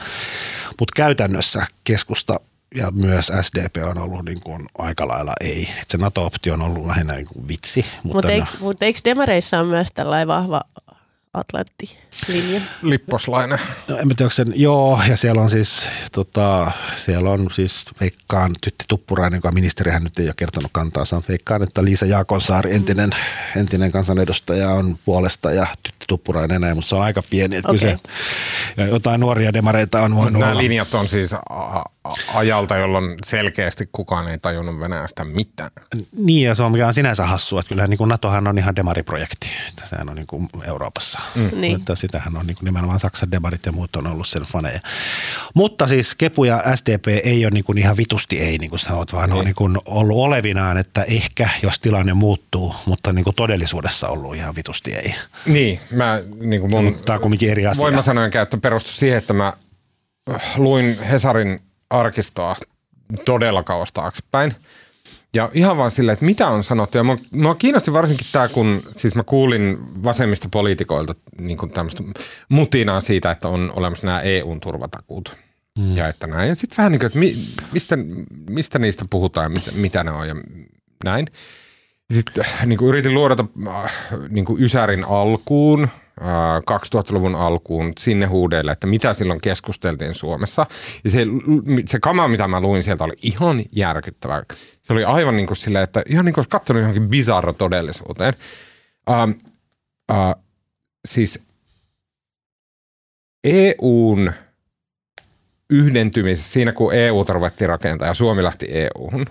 [0.79, 2.39] Mutta käytännössä keskusta
[2.75, 5.69] ja myös SDP on ollut niin kuin aika lailla ei.
[5.81, 7.85] Et se NATO-optio on ollut lähinnä niin kuin vitsi.
[8.03, 10.61] Mutta Mut eikö, no, mut eikö demareissa on myös tällainen vahva
[11.33, 11.97] Atlantti
[12.27, 12.61] linja.
[12.81, 13.59] Lipposlainen.
[13.87, 18.85] No, en tiedä, sen, joo, ja siellä on siis, tota, siellä on siis Veikkaan Tytti
[18.87, 23.09] Tuppurainen, joka ministeri hän nyt ei ole kertonut kantaa, on Veikkaan, että Liisa Jaakonsaari, entinen,
[23.55, 27.77] entinen kansanedustaja on puolesta ja Tytti Tuppurainen näin, mutta se on aika pieni, että okay.
[27.77, 27.97] se,
[28.77, 30.61] ja jotain nuoria demareita on voinut Nämä olla.
[30.61, 31.31] linjat on siis
[32.33, 35.71] ajalta, jolloin selkeästi kukaan ei tajunnut Venäjästä mitään.
[36.17, 38.75] Niin, ja se on mikä on sinänsä hassu, että kyllähän niin kuin NATOhan on ihan
[38.75, 41.19] demariprojekti, että sehän on niin kuin Euroopassa.
[41.35, 41.61] Mm.
[41.61, 41.79] Niin.
[41.79, 44.79] Että sitähän on niin kuin nimenomaan Saksan demarit ja muut on ollut sen faneja.
[45.53, 49.13] Mutta siis Kepu ja SDP ei ole niin kuin ihan vitusti ei, niin kuin sanot,
[49.13, 49.39] vaan niin.
[49.39, 54.35] on niin kuin ollut olevinaan, että ehkä jos tilanne muuttuu, mutta niin kuin todellisuudessa ollut
[54.35, 55.15] ihan vitusti ei.
[55.45, 57.83] Niin, mä niin kuin mun Tämä on kuitenkin eri asia.
[57.83, 59.53] voimasanojen käyttö perustui siihen, että mä
[60.57, 62.55] luin Hesarin arkistoa
[63.25, 64.55] todella kauas taaksepäin.
[65.35, 66.97] Ja ihan vaan silleen, että mitä on sanottu.
[66.97, 72.03] Ja mua, mua kiinnosti varsinkin tämä, kun siis mä kuulin vasemmista poliitikoilta niin tämmöistä
[72.49, 75.35] mutinaa siitä, että on olemassa nämä EUn turvatakuut.
[75.79, 75.97] mm.
[75.97, 76.49] ja että näin.
[76.49, 77.37] Ja sitten vähän niin kuin, että mi,
[77.71, 77.97] mistä,
[78.49, 80.35] mistä niistä puhutaan ja mitä, mitä ne on ja
[81.03, 81.27] näin.
[82.11, 83.91] Sitten niin kuin yritin luodata äh,
[84.29, 85.87] niin kuin Ysärin alkuun,
[86.61, 90.65] 2000-luvun äh, alkuun sinne huudeille, että mitä silloin keskusteltiin Suomessa.
[91.03, 91.25] Ja se,
[91.85, 94.43] se kama, mitä mä luin sieltä, oli ihan järkyttävää.
[94.83, 98.33] Se oli aivan niin kuin silleen, että ihan niin kuin olisi katsonut johonkin bizarro todellisuuteen.
[99.09, 99.29] Uh,
[100.11, 100.43] uh,
[101.07, 101.39] siis
[103.43, 104.31] EUn
[105.69, 109.25] yhdentymisessä, siinä kun EU ruvettiin rakentaa ja Suomi lähti EUhun,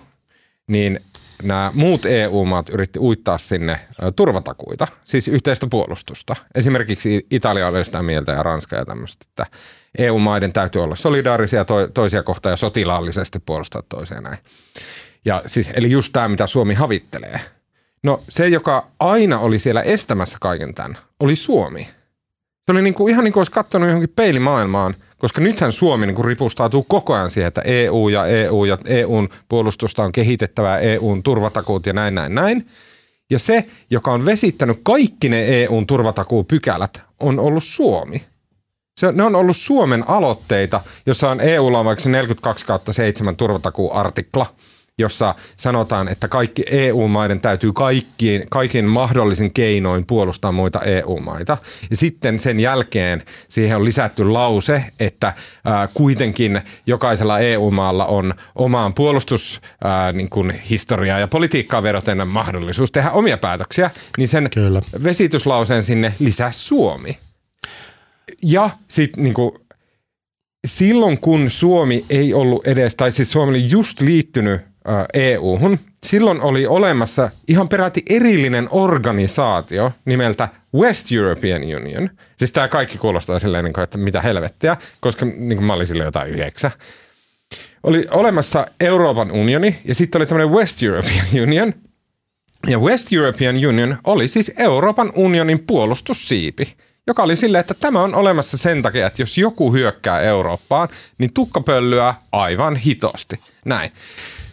[0.67, 0.99] niin
[1.43, 3.79] nämä muut EU-maat yritti uittaa sinne
[4.15, 6.35] turvatakuita, siis yhteistä puolustusta.
[6.55, 9.45] Esimerkiksi Italia oli sitä mieltä ja Ranska ja tämmöistä, että
[9.97, 14.37] EU-maiden täytyy olla solidaarisia to- toisia kohtaan ja sotilaallisesti puolustaa toisia näin.
[15.25, 17.39] Ja siis, eli just tämä, mitä Suomi havittelee.
[18.03, 21.83] No se, joka aina oli siellä estämässä kaiken tämän, oli Suomi.
[22.65, 26.25] Se oli niin kuin, ihan niin kuin olisi katsonut johonkin peilimaailmaan– koska nythän Suomi niin
[26.25, 31.85] ripustautuu koko ajan siihen, että EU ja EU ja EUn puolustusta on kehitettävää, EUn turvatakuut
[31.85, 32.67] ja näin, näin, näin.
[33.29, 38.23] Ja se, joka on vesittänyt kaikki ne EUn turvatakuupykälät, on ollut Suomi.
[38.99, 44.45] Se, ne on ollut Suomen aloitteita, jossa on EUlla on vaikka 42 7 turvatakuuartikla–
[44.97, 51.57] jossa sanotaan, että kaikki EU-maiden täytyy kaikkiin, kaikin mahdollisin keinoin puolustaa muita EU-maita.
[51.89, 55.33] Ja sitten sen jälkeen siihen on lisätty lause, että
[55.65, 63.89] ää, kuitenkin jokaisella EU-maalla on omaan puolustushistoriaan niin ja politiikkaa vedoten mahdollisuus tehdä omia päätöksiä,
[64.17, 64.81] niin sen Kyllä.
[65.03, 67.17] vesityslauseen sinne lisää Suomi.
[68.43, 69.33] Ja sitten niin
[70.67, 74.61] silloin kun Suomi ei ollut edes, tai siis Suomi oli just liittynyt
[75.13, 75.79] EU-hun.
[76.05, 82.09] Silloin oli olemassa ihan peräti erillinen organisaatio nimeltä West European Union.
[82.37, 86.07] Siis tämä kaikki kuulostaa silleen, niin että mitä helvettiä, koska niin kuin mä olin silleen
[86.07, 86.71] jotain yhdeksä.
[87.83, 91.73] Oli olemassa Euroopan unioni ja sitten oli tämmöinen West European Union.
[92.67, 96.75] Ja West European Union oli siis Euroopan unionin puolustussiipi
[97.07, 101.33] joka oli silleen, että tämä on olemassa sen takia, että jos joku hyökkää Eurooppaan, niin
[101.33, 103.39] tukkapöllyä aivan hitosti.
[103.65, 103.91] Näin.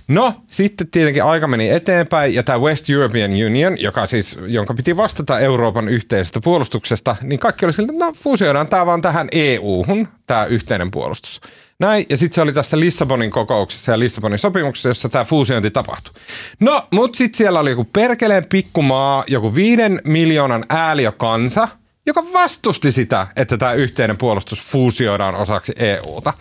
[0.09, 4.97] No, sitten tietenkin aika meni eteenpäin ja tämä West European Union, joka siis, jonka piti
[4.97, 10.45] vastata Euroopan yhteisestä puolustuksesta, niin kaikki oli sillä, no fuusioidaan tämä vaan tähän EU-hun, tämä
[10.45, 11.41] yhteinen puolustus.
[11.81, 16.15] Näin, ja sitten se oli tässä Lissabonin kokouksessa ja Lissabonin sopimuksessa, jossa tämä fuusiointi tapahtui.
[16.61, 21.69] No, mutta sitten siellä oli joku perkeleen pikkumaa, joku viiden miljoonan ääliökansa,
[22.07, 26.33] joka vastusti sitä, että tämä yhteinen puolustus fuusioidaan osaksi EUta.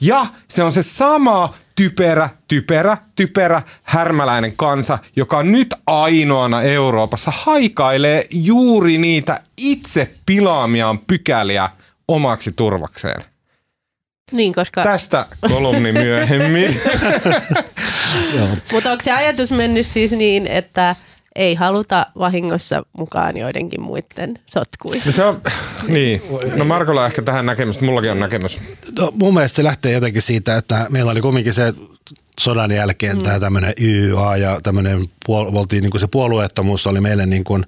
[0.00, 8.24] Ja se on se sama typerä, typerä, typerä härmäläinen kansa, joka nyt ainoana Euroopassa haikailee
[8.30, 11.70] juuri niitä itse pilaamiaan pykäliä
[12.08, 13.24] omaksi turvakseen.
[14.32, 14.82] Niin, koska...
[14.82, 16.80] Tästä kolumni myöhemmin.
[18.72, 20.96] Mutta onko se ajatus mennyt siis niin, että
[21.36, 25.02] ei haluta vahingossa mukaan joidenkin muiden sotkuihin.
[25.06, 25.40] No se on,
[25.88, 26.22] niin.
[26.56, 28.60] No Markolla on ehkä tähän näkemys, mullakin on näkemys.
[28.98, 31.74] No, mun mielestä se lähtee jotenkin siitä, että meillä oli kumminkin se
[32.40, 33.22] sodan jälkeen mm.
[33.22, 37.64] tämä tämmöinen YYA ja tämmöinen puol- niin kuin se puolueettomuus oli meille niin kuin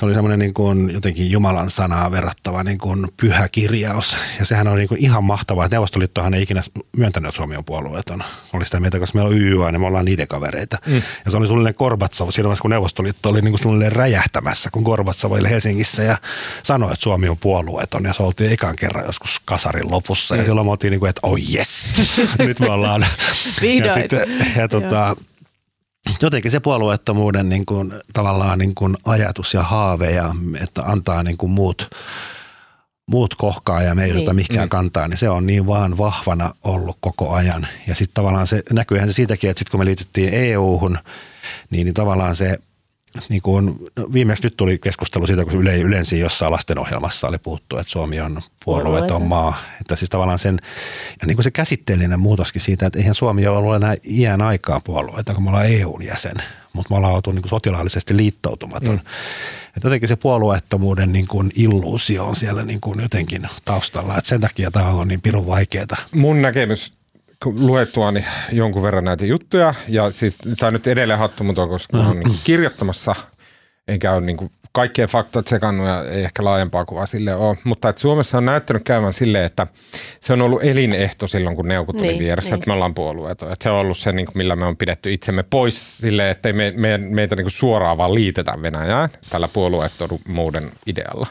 [0.00, 4.16] se oli semmoinen niin kuin jotenkin Jumalan sanaa verrattava niin kuin pyhä kirjaus.
[4.38, 6.62] Ja sehän on niin kuin ihan mahtavaa, että Neuvostoliittohan ei ikinä
[6.96, 8.22] myöntänyt, että Suomi on puolueeton.
[8.52, 10.78] Oli sitä mieltä, koska meillä on YYA, niin me ollaan niiden kavereita.
[10.86, 11.02] Mm.
[11.24, 14.84] Ja se oli suunnilleen Korbatsov siinä vaiheessa, kun Neuvostoliitto oli niin kuin suunnilleen räjähtämässä, kun
[14.84, 16.18] Korbatsov oli Helsingissä ja
[16.62, 18.04] sanoi, että Suomi on puolueeton.
[18.04, 20.34] Ja se oltiin ekan kerran joskus kasarin lopussa.
[20.34, 20.40] Mm.
[20.40, 21.94] Ja silloin me oltiin niin kuin, että oh yes,
[22.38, 23.06] nyt me ollaan.
[23.84, 25.16] ja, sitten, ja tota,
[26.22, 31.36] jotenkin se puolueettomuuden niin kuin, tavallaan niin kuin ajatus ja haave ja että antaa niin
[31.36, 31.90] kuin muut,
[33.10, 34.36] muut kohkaa ja me ei niin.
[34.36, 34.70] mihinkään mm.
[34.70, 37.66] kantaa, niin se on niin vaan vahvana ollut koko ajan.
[37.86, 40.98] Ja sitten tavallaan se näkyyhän se siitäkin, että sitten kun me liityttiin EU-hun,
[41.70, 42.58] niin, niin tavallaan se
[43.28, 43.78] niin kuin,
[44.12, 48.40] viimeksi nyt tuli keskustelu siitä, kun yle, yleensä jossain lastenohjelmassa oli puhuttu, että Suomi on
[48.64, 49.58] puolueeton maa.
[49.80, 50.58] Että siis tavallaan sen,
[51.20, 54.80] ja niin kuin se käsitteellinen muutoskin siitä, että eihän Suomi ole ollut enää iän aikaa
[54.80, 56.36] puolueita, kun me ollaan EUn jäsen,
[56.72, 58.94] mutta me ollaan oltu niin kuin sotilaallisesti liittoutumaton.
[58.94, 59.00] Mm.
[59.76, 64.40] Että jotenkin se puolueettomuuden niin kuin illuusio on siellä niin kuin jotenkin taustalla, että sen
[64.40, 65.86] takia tämä on niin pirun vaikeaa.
[66.14, 66.99] Mun näkemys
[67.44, 69.74] luettuani jonkun verran näitä juttuja.
[69.88, 73.14] Ja siis tämä on nyt edelleen hattumuton, koska olen niin kirjoittamassa,
[73.88, 77.56] enkä ole niin kuin kaikkien faktat sekannut ja ei ehkä laajempaa kuvaa sille ole.
[77.64, 79.66] Mutta että Suomessa on näyttänyt käyvän silleen, että
[80.20, 82.58] se on ollut elinehto silloin, kun neuvot oli niin, vieressä, niin.
[82.58, 83.42] että me ollaan puolueet.
[83.42, 86.52] Että se on ollut se, niin kuin, millä me on pidetty itsemme pois silleen, että
[86.52, 91.26] me, me, meitä niin kuin suoraan vaan liitetään Venäjään tällä puolueettomuuden idealla.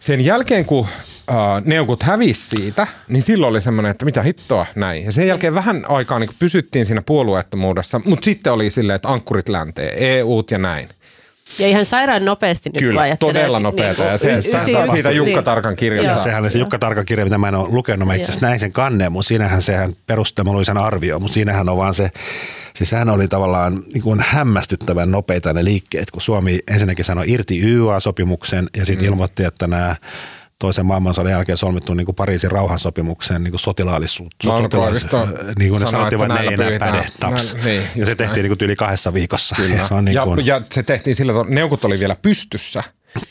[0.00, 0.86] Sen jälkeen, kun
[1.28, 5.04] uh, neukut hävisi siitä, niin silloin oli semmoinen, että mitä hittoa näin.
[5.04, 9.48] Ja sen jälkeen vähän aikaa niin pysyttiin siinä puolueettomuudessa, mutta sitten oli silleen, että ankkurit
[9.48, 10.88] länteen, EU ja näin.
[11.58, 14.02] Ja ihan sairaan nopeasti nyt Kyllä, todella nopeata.
[14.02, 15.44] Niin ja se, tästä ysi- siitä Jukka niin.
[15.44, 16.12] Tarkan kirjassa.
[16.12, 16.24] Joo.
[16.24, 18.08] Sehän oli se Jukka Tarkan kirja, mitä mä en ole lukenut.
[18.08, 21.68] Mä itse asiassa näin sen kanneen, mutta siinähän sehän perustelu oli sen arvio, mutta siinähän
[21.68, 22.10] on vaan se,
[22.74, 27.60] siis sehän oli tavallaan niin kuin hämmästyttävän nopeita ne liikkeet, kun Suomi ensinnäkin sanoi irti
[27.60, 29.12] YA-sopimuksen ja sitten mm.
[29.12, 29.96] ilmoitti, että nämä
[30.58, 34.48] toisen maailmansodan jälkeen solmittu niin kuin Pariisin rauhansopimuksen niin kuin sotilaallisuutta.
[34.48, 35.28] Mauno Koivisto
[35.58, 37.06] niin kuin ne sanottiin, että ne ei enää päde.
[37.20, 37.54] Taps.
[37.54, 38.42] näillä- niin, ja se tehtiin näin.
[38.50, 39.56] niin kuin yli kahdessa viikossa.
[39.76, 42.82] Ja, se on niin ja, kuin, ja se tehtiin sillä tavalla, neukut oli vielä pystyssä.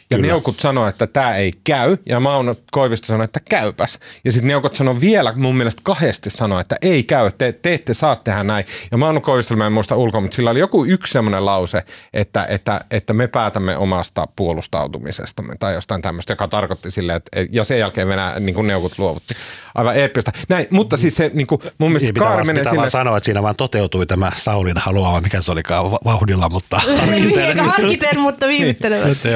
[0.09, 0.27] Ja Kyllä.
[0.27, 1.97] neukut sanoi, että tämä ei käy.
[2.05, 3.99] Ja Mauno Koivisto sanoi, että käypäs.
[4.25, 7.93] Ja sitten neukot sanoi vielä mun mielestä kahdesti sanoi, että ei käy, te, te ette
[7.93, 8.65] saa tehdä näin.
[8.91, 11.83] Ja Mauno Koivisto, mä en muista ulkoa, mutta sillä oli joku yksi semmoinen lause,
[12.13, 17.63] että, että, että me päätämme omasta puolustautumisestamme tai jostain tämmöistä, joka tarkoitti silleen, että ja
[17.63, 19.33] sen jälkeen Venäjä, niin kuin neukut luovutti.
[19.75, 20.31] Aivan eeppistä.
[20.49, 22.89] Näin, mutta siis se niin kuin, mun mielestä Niin, pitää, vaan, menee pitää silleen, vaan
[22.91, 27.59] sanoa, että siinä vaan toteutui tämä Saulin haluama, mikä se olikaan va- vauhdilla, mutta Niin,
[27.59, 29.29] Harkiten, mutta viivyttelemättä.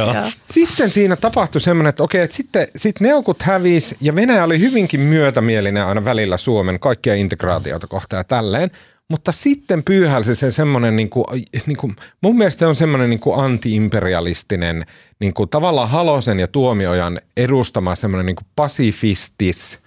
[0.57, 4.99] Sitten siinä tapahtui semmoinen, että okei, että sitten sit neukut hävisi ja Venäjä oli hyvinkin
[4.99, 8.71] myötämielinen aina välillä Suomen kaikkia integraatioita kohtaan ja tälleen.
[9.09, 11.25] Mutta sitten pyyhälsi se semmoinen, niin kuin,
[11.65, 14.85] niin kuin, mun mielestä se on semmoinen niin kuin anti-imperialistinen,
[15.19, 19.79] niin kuin tavallaan Halosen ja Tuomiojan edustama semmoinen niin kuin pasifistis,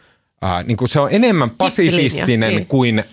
[0.42, 3.04] Ää, niin kuin se on enemmän pasifistinen kuin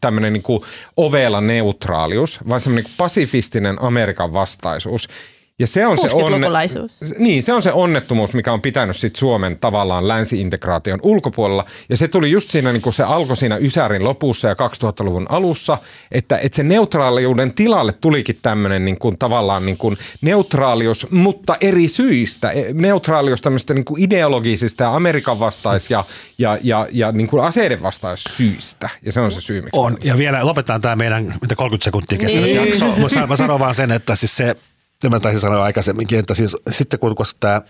[0.00, 0.62] tämmöinen niin kuin
[0.96, 5.08] ovela neutraalius, vaan semmoinen niin pasifistinen Amerikan vastaisuus.
[5.58, 7.18] Ja se on se, onne, 60-lukulaisuus.
[7.18, 11.64] niin, se on se onnettomuus, mikä on pitänyt sit Suomen tavallaan länsi-integraation ulkopuolella.
[11.88, 15.78] Ja se tuli just siinä, niin kun se alkoi siinä Ysärin lopussa ja 2000-luvun alussa,
[16.12, 21.88] että, että se neutraaliuden tilalle tulikin tämmöinen niin kuin, tavallaan niin kuin neutraalius, mutta eri
[21.88, 22.50] syistä.
[22.50, 26.04] E, Neutraalius tämmöistä niin kuin ideologisista ja Amerikan vastais ja,
[26.38, 28.88] ja, ja, ja niin kuin aseiden vastais syistä.
[29.02, 29.96] Ja se on se syy, miksi On.
[30.04, 32.68] Ja vielä lopetetaan tämä meidän mitä 30 sekuntia kestänyt Niin.
[32.68, 33.26] jakso.
[33.26, 34.56] Mä sanon vaan sen, että siis se
[35.04, 37.62] ja mä taisin sanoa aikaisemminkin, että siis sitten kun koska tämä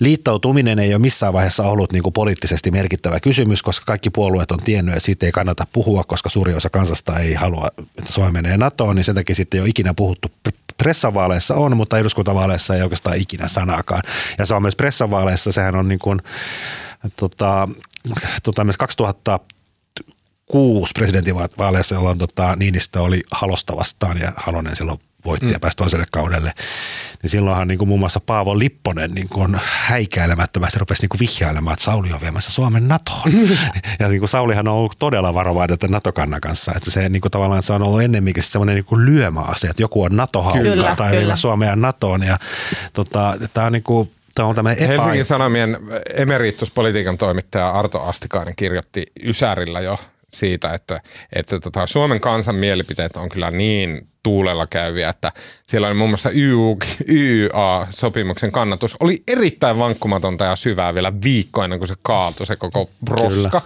[0.00, 4.58] liittoutuminen ei ole missään vaiheessa ollut niin kuin poliittisesti merkittävä kysymys, koska kaikki puolueet on
[4.58, 7.68] tiennyt, että siitä ei kannata puhua, koska suuri osa kansasta ei halua,
[7.98, 10.28] että Suomi menee NATOon, niin sen takia sitten ei ole ikinä puhuttu.
[10.76, 14.02] Pressavaaleissa on, mutta eduskuntavaaleissa ei oikeastaan ikinä sanaakaan.
[14.38, 16.20] Ja se on myös pressavaaleissa, sehän on niin kuin,
[17.16, 17.68] tota,
[18.42, 19.40] tota, myös 2000
[20.46, 25.52] kuusi presidentinvaaleissa, jolloin tota, Niinistö oli Halosta vastaan ja Halonen silloin voitti mm.
[25.52, 26.52] ja pääsi toiselle kaudelle.
[27.22, 31.74] Niin silloinhan niin kuin muun muassa Paavo Lipponen niin kuin häikäilemättömästi rupesi niin kuin vihjailemaan,
[31.74, 33.32] että Sauli on viemässä Suomen NATOon.
[34.00, 36.72] ja niin kuin Saulihan on ollut todella varovainen tämän NATO-kannan kanssa.
[36.76, 40.02] Että se niin kuin tavallaan se on ollut ennemminkin semmoinen niin kuin lyömäase, että joku
[40.02, 41.36] on nato Kyllä, tai kyllä.
[41.36, 42.22] Suomea NATOon.
[42.22, 42.38] Ja
[42.92, 44.86] tota, tämä on niin kuin, Tämä on epä...
[44.86, 45.78] Helsingin Sanomien
[46.14, 49.98] emerituspolitiikan toimittaja Arto Astikainen kirjoitti Ysärillä jo
[50.34, 51.00] siitä, että,
[51.32, 55.32] että tota, Suomen kansan mielipiteet on kyllä niin tuulella käyviä, että
[55.66, 56.30] siellä oli muun muassa
[57.08, 62.90] YYA-sopimuksen kannatus oli erittäin vankkumatonta ja syvää vielä viikko ennen kuin se kaatui se koko
[63.10, 63.62] roska.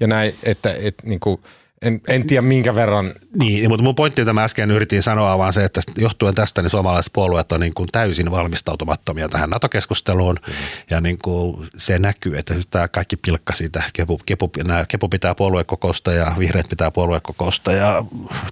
[0.00, 1.40] Ja näin, että et, niin kuin,
[1.84, 5.38] en, en tiedä minkä verran Niin, mutta mun pointti, jota mä äsken yritin sanoa, on
[5.38, 10.36] vaan se, että johtuen tästä niin suomalaiset puolueet on niin kuin täysin valmistautumattomia tähän NATO-keskusteluun.
[10.46, 10.52] Mm.
[10.90, 15.34] Ja niin kuin se näkyy, että tämä kaikki pilkka siitä, kepu, kepu, nää, kepu pitää
[15.34, 18.04] puoluekokousta ja vihreät pitää puoluekokousta ja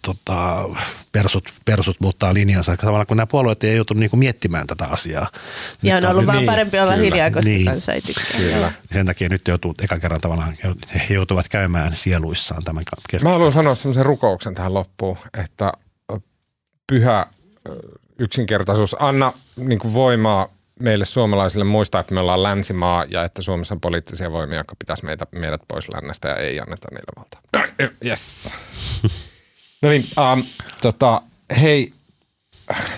[0.03, 0.69] tota,
[1.13, 2.77] persut, persut muuttaa linjansa.
[2.77, 5.31] Tavallaan kun nämä puolueet ei joutunut niin kuin miettimään tätä asiaa.
[5.83, 7.67] Ja Nyt on ollut vaan niin, parempi olla kyllä, hiljaa, koska niin.
[7.67, 8.37] kansa ei tykkää.
[8.37, 8.73] Kyllä.
[8.93, 10.55] Sen takia nyt joutuu ekan kerran tavallaan,
[10.95, 12.85] he joutuvat käymään sieluissaan tämän
[13.23, 15.73] Mä haluan sanoa semmoisen rukouksen tähän loppuun, että
[16.87, 17.27] pyhä
[18.19, 20.49] yksinkertaisuus, anna niin voimaa
[20.81, 25.05] meille suomalaisille muistaa, että me ollaan länsimaa ja että Suomessa on poliittisia voimia, jotka pitäisi
[25.05, 27.41] meitä, meidät pois lännestä ja ei anneta niille valtaa.
[28.07, 28.51] Yes.
[29.83, 30.45] No niin, um,
[30.83, 31.23] tota,
[31.61, 31.93] hei,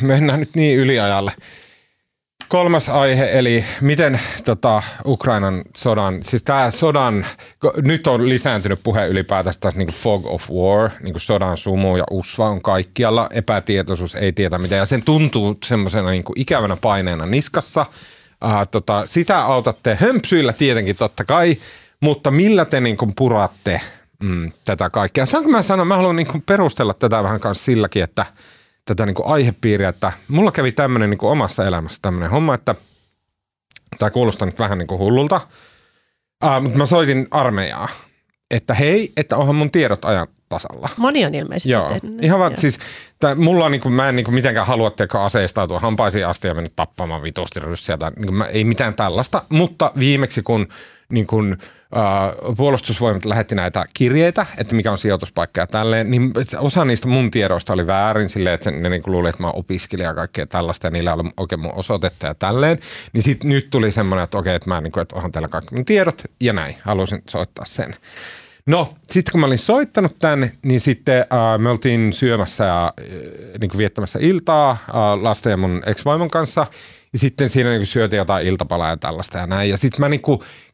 [0.01, 1.33] mennään nyt niin yliajalle.
[2.55, 7.27] Kolmas aihe, eli miten tota, Ukrainan sodan, siis tämä sodan,
[7.77, 12.49] nyt on lisääntynyt puhe ylipäätänsä tässä niin fog of war, niin sodan sumu ja usva
[12.49, 17.87] on kaikkialla, epätietoisuus ei tietä mitä, ja sen tuntuu semmoisena niin ikävänä paineena niskassa.
[18.45, 21.57] Uh, tota, sitä autatte hömpsyillä tietenkin totta kai,
[22.01, 23.81] mutta millä te niin kuin puratte
[24.23, 25.27] mm, tätä kaikkea?
[25.27, 28.27] Saanko mä sanoa, mä haluan niin kuin perustella tätä vähän kanssa silläkin, että
[28.85, 32.75] tätä niin kuin aihepiiriä, että mulla kävi tämmöinen niin kuin omassa elämässä tämmöinen homma, että
[33.99, 35.41] tämä kuulostaa nyt vähän niin kuin hullulta,
[36.45, 37.89] uh, mutta mä soitin armeijaa.
[38.51, 40.89] että hei, että onhan mun tiedot ajan tasalla.
[40.97, 42.61] Moni on ilmeisesti Joo, tehnyt ihan vaan Joo.
[42.61, 42.79] siis,
[43.21, 46.71] tää, mulla on niinku, mä en niinku mitenkään halua teikö aseistautua hampaisiin asti ja mennä
[46.77, 50.69] tappamaan vitusti ryssiä tai niinku, mä, ei mitään tällaista, mutta viimeksi kun
[51.13, 51.57] niin kun,
[51.97, 57.31] äh, puolustusvoimat lähetti näitä kirjeitä, että mikä on sijoituspaikka ja tälleen, niin osa niistä mun
[57.31, 60.91] tiedoista oli väärin silleen, että ne niin luuli, että mä opiskelija ja kaikkea tällaista ja
[60.91, 62.79] niillä oli oikein mun osoitetta ja tälleen.
[63.13, 65.75] Niin sit nyt tuli semmoinen, että okei, että mä niin kuin, että onhan teillä kaikki
[65.75, 67.95] mun tiedot ja näin, halusin soittaa sen.
[68.67, 73.05] No, sitten kun mä olin soittanut tänne, niin sitten äh, me oltiin syömässä ja äh,
[73.61, 76.67] niin kuin viettämässä iltaa äh, lasten ja mun ex-vaimon kanssa.
[77.15, 79.71] Ja sitten siinä niin syötiin jotain iltapalaa ja tällaista ja näin.
[79.71, 80.23] Ja sitten mä niin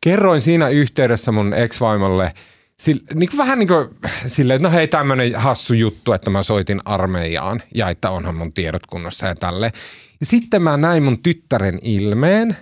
[0.01, 2.32] kerroin siinä yhteydessä mun ex-vaimolle
[2.80, 3.88] Sille, niin vähän niin kuin
[4.26, 8.53] silleen, että no hei tämmöinen hassu juttu, että mä soitin armeijaan ja että onhan mun
[8.53, 9.72] tiedot kunnossa ja tälle.
[10.20, 12.57] Ja sitten mä näin mun tyttären ilmeen,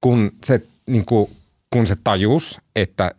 [0.00, 1.26] kun se, niin kuin,
[1.70, 3.10] kun se tajus, että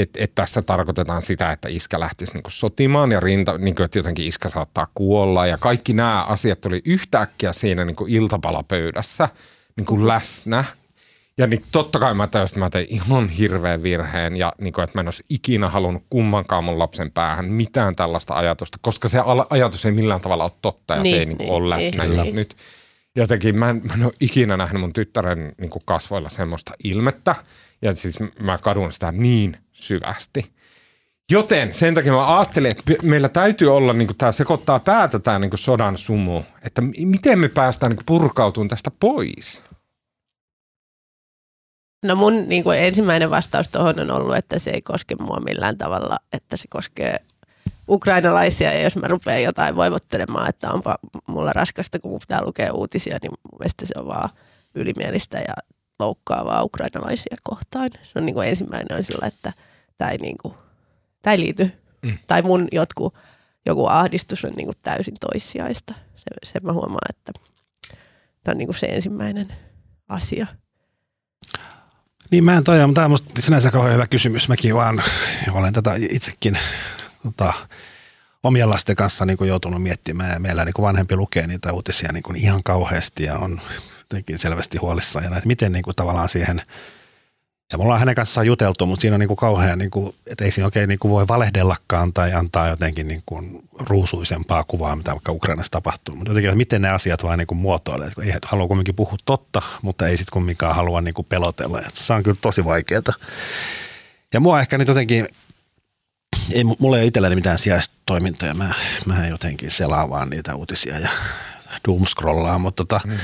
[0.00, 4.26] että et tässä tarkoitetaan sitä, että iskä lähtisi niinku sotimaan ja rinta, niinku, että jotenkin
[4.26, 5.46] iskä saattaa kuolla.
[5.46, 9.28] Ja kaikki nämä asiat oli yhtäkkiä siinä niinku iltapalapöydässä
[9.76, 10.64] niinku läsnä.
[11.38, 14.98] Ja niin totta kai mä että mä tein ihan hirveän virheen ja niin kuin, että
[14.98, 19.18] mä en olisi ikinä halunnut kummankaan mun lapsen päähän mitään tällaista ajatusta, koska se
[19.50, 22.12] ajatus ei millään tavalla ole totta ja Niin, se ei niin niin, ole läsnä niin,
[22.12, 22.36] just niin.
[22.36, 22.56] nyt.
[23.16, 27.34] Jotenkin mä en, mä en ole ikinä nähnyt mun tyttären niin kuin kasvoilla semmoista ilmettä
[27.82, 30.52] ja siis mä kadun sitä niin syvästi.
[31.30, 35.50] Joten sen takia mä ajattelin, että meillä täytyy olla, niin tämä sekoittaa päätä tämä niin
[35.54, 39.62] sodan sumu, että miten me päästään niin purkautumaan tästä pois.
[42.04, 45.78] No mun niin kuin ensimmäinen vastaus tuohon on ollut, että se ei koske mua millään
[45.78, 47.25] tavalla, että se koskee
[47.88, 50.96] ukrainalaisia ja jos mä rupean jotain voivottelemaan, että onpa
[51.28, 54.30] mulla raskasta, kun mun pitää lukea uutisia, niin mun mielestä se on vaan
[54.74, 55.54] ylimielistä ja
[55.98, 57.90] loukkaavaa ukrainalaisia kohtaan.
[58.02, 59.52] Se on niin kuin ensimmäinen on sillä, että
[59.98, 60.54] tämä ei, niin kuin,
[61.22, 61.70] tämä ei liity.
[62.02, 62.18] Mm.
[62.26, 63.12] Tai mun jotku,
[63.66, 65.94] joku ahdistus on niin kuin täysin toissijaista.
[66.16, 67.32] Se, sen mä huomaan, että
[68.42, 69.48] tämä on niin kuin se ensimmäinen
[70.08, 70.46] asia.
[72.30, 74.48] Niin mä en tajua, mutta tämä on musta sinänsä kauhean hyvä kysymys.
[74.48, 75.02] Mäkin vaan
[75.52, 76.58] olen tätä itsekin
[77.26, 77.52] tota,
[78.42, 82.12] omien lasten kanssa niin kuin joutunut miettimään ja meillä niin kuin vanhempi lukee niitä uutisia
[82.12, 83.60] niin kuin ihan kauheasti ja on
[84.00, 86.62] jotenkin selvästi huolissaan ja näitä, miten niin kuin tavallaan siihen
[87.72, 90.44] ja mulla on hänen kanssaan juteltu, mutta siinä on niin kuin kauhean, niin kuin, että
[90.44, 95.10] ei siinä oikein niin kuin voi valehdellakaan tai antaa jotenkin niin kuin ruusuisempaa kuvaa, mitä
[95.10, 96.14] vaikka Ukrainassa tapahtuu.
[96.14, 98.08] Mutta jotenkin, että miten ne asiat vaan niin kuin muotoilee.
[98.08, 101.78] Että ei halua kumminkin puhua totta, mutta ei sitten kumminkaan halua niin kuin pelotella.
[101.78, 103.02] Ja se on kyllä tosi vaikeaa.
[104.34, 105.28] Ja mua ehkä nyt jotenkin,
[106.52, 108.54] ei, mulla ei ole itselläni mitään sijaistoimintoja.
[108.54, 108.74] Mä,
[109.06, 111.08] mä jotenkin selaan vaan niitä uutisia ja
[111.88, 113.18] doomscrollaan, mutta tota, mm.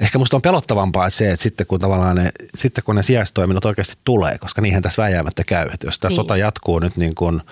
[0.00, 3.64] ehkä musta on pelottavampaa että se, että sitten kun tavallaan ne, sitten kun ne sijaistoiminnot
[3.64, 5.68] oikeasti tulee, koska niihin tässä vääjäämättä käy.
[5.74, 6.16] Että jos tämä Niin.
[6.16, 7.42] sota jatkuu nyt niin kuin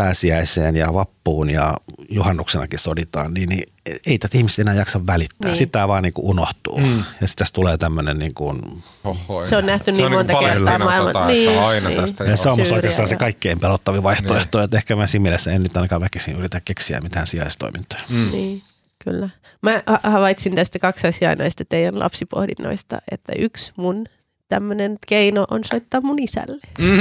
[0.00, 1.74] pääsiäiseen ja vappuun ja
[2.10, 3.64] juhannuksenakin soditaan, niin, niin
[4.06, 5.50] ei tätä ihmiset enää jaksa välittää.
[5.50, 5.58] Niin.
[5.58, 5.70] Niin.
[5.70, 6.78] Tämä vaan niin kuin unohtuu.
[6.78, 6.96] Mm.
[6.98, 8.60] Ja sitten tässä tulee tämmöinen niin kuin,
[9.04, 12.00] Oho, Se on nähty niin kuin monta kertaa Palestiinan maailman- niin, aina niin.
[12.00, 14.64] tästä ja se on musta oikeastaan se kaikkein pelottavin vaihtoehto, niin.
[14.64, 18.02] että ehkä mä siinä mielessä en nyt ainakaan väkisin yritä keksiä mitään sijaistoimintoja.
[18.08, 18.30] Mm.
[18.32, 18.62] Niin,
[19.04, 19.28] kyllä.
[19.62, 24.06] Mä ha- havaitsin tästä kaksi asiaa näistä teidän lapsipohdinnoista, että yksi mun
[24.50, 26.60] tämmöinen keino on soittaa mun isälle.
[26.78, 26.98] Mm.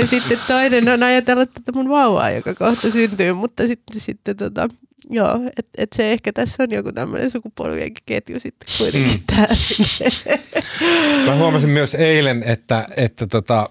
[0.00, 4.68] ja sitten toinen on ajatella tätä mun vauvaa, joka kohta syntyy, mutta sitten, sitten tota,
[5.10, 11.26] joo, että et se ehkä tässä on joku tämmöinen sukupolvien ketju sitten kuitenkin mm.
[11.26, 13.68] Mä huomasin myös eilen, että, että tota,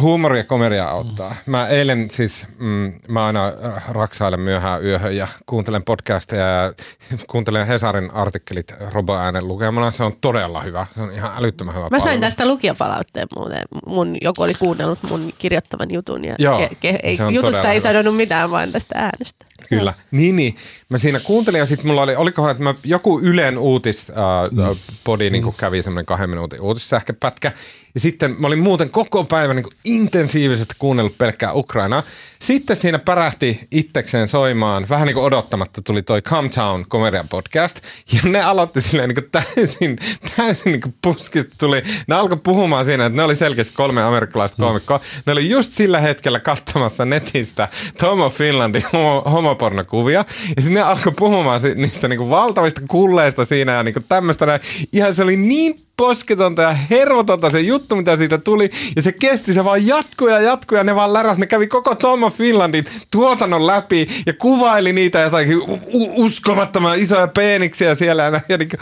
[0.00, 1.34] huumori ja komedia auttaa.
[1.46, 3.52] Mä eilen siis, mm, mä aina
[3.88, 6.72] raksailen myöhään yöhön ja kuuntelen podcasteja ja
[7.30, 9.90] kuuntelen Hesarin artikkelit roboäänen lukemana.
[9.90, 10.86] Se on todella hyvä.
[10.94, 12.20] Se on ihan älyttömän hyvä Mä sain palvelu.
[12.20, 13.62] tästä lukijapalautteen muuten.
[13.86, 17.88] Mun, joku oli kuunnellut mun kirjoittavan jutun ja Joo, ke, ke, ei, jutusta ei hyvä.
[17.88, 19.44] sanonut mitään vaan tästä äänestä.
[19.68, 19.94] Kyllä.
[20.10, 20.56] Niin, niin.
[20.88, 25.30] Mä siinä kuuntelin ja sitten mulla oli, olikohan, että mä, joku Ylen uutis äh, podi
[25.30, 27.52] niin kävi semmoinen kahden minuutin uutissähkepätkä.
[27.94, 32.02] Ja sitten mä olin muuten koko päivän niin intensiivisesti kuunnellut pelkkää Ukrainaa.
[32.38, 37.80] Sitten siinä pärähti itsekseen soimaan, vähän niin kuin odottamatta tuli toi Come Town Komedia podcast.
[38.12, 39.96] Ja ne aloitti silleen niin täysin,
[40.36, 41.82] täysin niin puskista tuli.
[42.08, 45.00] Ne alkoi puhumaan siinä, että ne oli selkeästi kolme amerikkalaista koomikkoa.
[45.26, 47.68] Ne oli just sillä hetkellä katsomassa netistä
[47.98, 50.24] Tom of Finlandin homo, homopornokuvia.
[50.56, 54.60] Ja sitten ne alkoi puhumaan niistä niin valtavista kulleista siinä ja niin tämmöistä.
[54.92, 58.70] Ihan se oli niin posketonta ja hervotonta se juttu, mitä siitä tuli.
[58.96, 61.38] Ja se kesti, se vaan jatkui ja jatkui ja ne vaan läräs.
[61.38, 67.28] Ne kävi koko Tom of Finlandin tuotannon läpi ja kuvaili niitä jotakin u- uskomattoman isoja
[67.28, 68.22] peeniksiä siellä.
[68.22, 68.80] Ja, ja, niin kuin,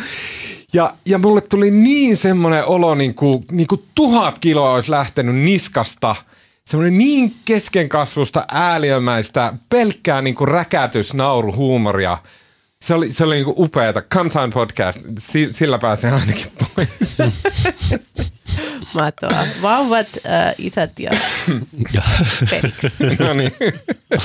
[0.73, 5.35] Ja, ja mulle tuli niin semmoinen olo, niin kuin, niin kuin tuhat kiloa olisi lähtenyt
[5.37, 6.17] niskasta.
[6.65, 12.19] Semmoinen niin keskenkasvusta, ääliömäistä, pelkkää niin kuin räkätys, nauru, huumoria.
[12.83, 14.03] Se oli, se oli niin kuin upeata.
[14.03, 15.01] Come Time Podcast,
[15.51, 17.17] sillä pääsee ainakin pois.
[18.95, 19.45] Mahtavaa.
[19.63, 21.11] Vauvat, äh, isät ja
[22.51, 22.93] peliksi.
[23.25, 23.53] no niin.
[24.13, 24.21] uh,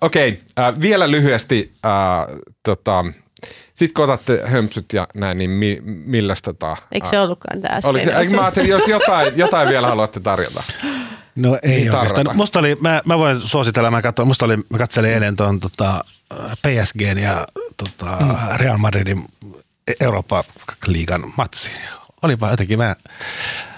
[0.00, 0.72] Okei, okay.
[0.72, 1.72] uh, vielä lyhyesti.
[1.86, 3.04] Uh, tota,
[3.74, 6.76] sitten kun otatte hömpsyt ja näin, niin mi, millä tota...
[6.92, 10.62] Eikö se ollutkaan tämä Oliko, Mä ajattelin, jos jotain, jotain vielä haluatte tarjota.
[11.36, 12.36] No ei niin oikeastaan.
[12.36, 16.04] Musta oli, mä, mä voin suositella, mä, katsoin, musta oli, mä katselin eilen tuon tota,
[16.62, 18.36] PSGn ja tota, mm.
[18.56, 19.24] Real Madridin
[20.00, 21.70] Eurooppa-liigan matsi.
[22.22, 22.96] Olipa jotenkin, mä,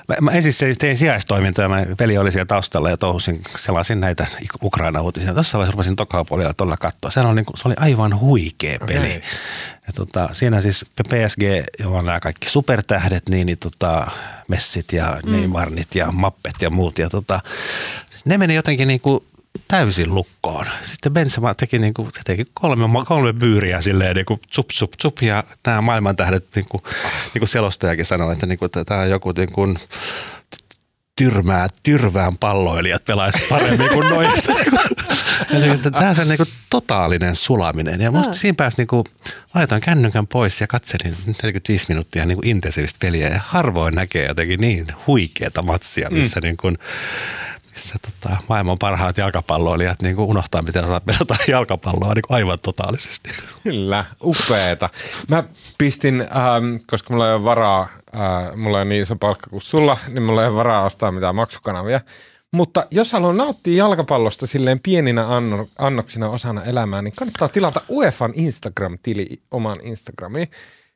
[0.08, 4.26] Mä, mä ensin tein sijaistoimintaa, mä, peli oli siellä taustalla ja touhusin, selasin näitä
[4.62, 5.34] Ukraina-uutisia.
[5.34, 7.10] Tuossa vaiheessa rupesin tokaa puolella tuolla katsoa.
[7.10, 9.08] Se oli, niin kuin, se oli aivan huikea peli.
[9.08, 9.20] Okay.
[9.86, 11.42] Ja tota, siinä siis PSG,
[11.78, 14.10] jolla on nämä kaikki supertähdet, niin, niin tota,
[14.48, 15.32] Messit ja mm.
[15.32, 16.98] Neymarnit ja Mappet ja muut.
[16.98, 17.40] Ja tota,
[18.24, 19.24] ne meni jotenkin niin kuin
[19.68, 20.66] täysin lukkoon.
[20.82, 24.92] Sitten Benzema teki, niin kuin, se teki kolme, kolme byyriä silleen niin kuin tsup, tsup,
[24.92, 26.80] tsup, ja nämä maailman tähdet, niin kuin,
[27.34, 29.78] niin kuin selostajakin sanoi, että, niin kuin, että tämä on joku niin kuin,
[31.16, 34.30] tyrmää, tyrvään palloilijat pelaisi paremmin kuin noin.
[35.50, 38.00] Eli tämä on niin kuin totaalinen sulaminen.
[38.00, 39.04] Ja musta siinä pääsi, niin kuin,
[39.54, 43.28] laitoin kännykän pois ja katselin 45 minuuttia niin kuin intensiivistä peliä.
[43.28, 46.44] Ja harvoin näkee jotenkin niin huikeata matsia, missä mm.
[46.44, 46.78] niin kuin,
[47.72, 52.58] missä tota, maailman parhaat jalkapalloilijat niin kuin unohtaa, miten osaat pelata jalkapalloa niin kuin aivan
[52.60, 53.30] totaalisesti.
[53.62, 54.88] Kyllä, upeeta.
[55.28, 55.44] Mä
[55.78, 59.62] pistin, ähm, koska mulla ei ole varaa, äh, mulla ei ole niin iso palkka kuin
[59.62, 62.00] sulla, niin mulla ei ole varaa ostaa mitään maksukanavia.
[62.52, 68.32] Mutta jos haluaa nauttia jalkapallosta silleen pieninä anno, annoksina osana elämää, niin kannattaa tilata UEFan
[68.34, 70.48] Instagram-tili omaan Instagramiin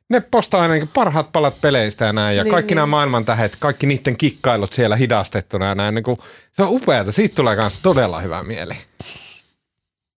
[0.09, 2.75] ne postaa aina niin parhaat palat peleistä ja näin, ja niin, kaikki niin.
[2.75, 6.17] nämä maailman tähet, kaikki niiden kikkailut siellä hidastettuna ja näin, niin kuin,
[6.51, 8.73] se on upeaa, siitä tulee myös todella hyvä mieli.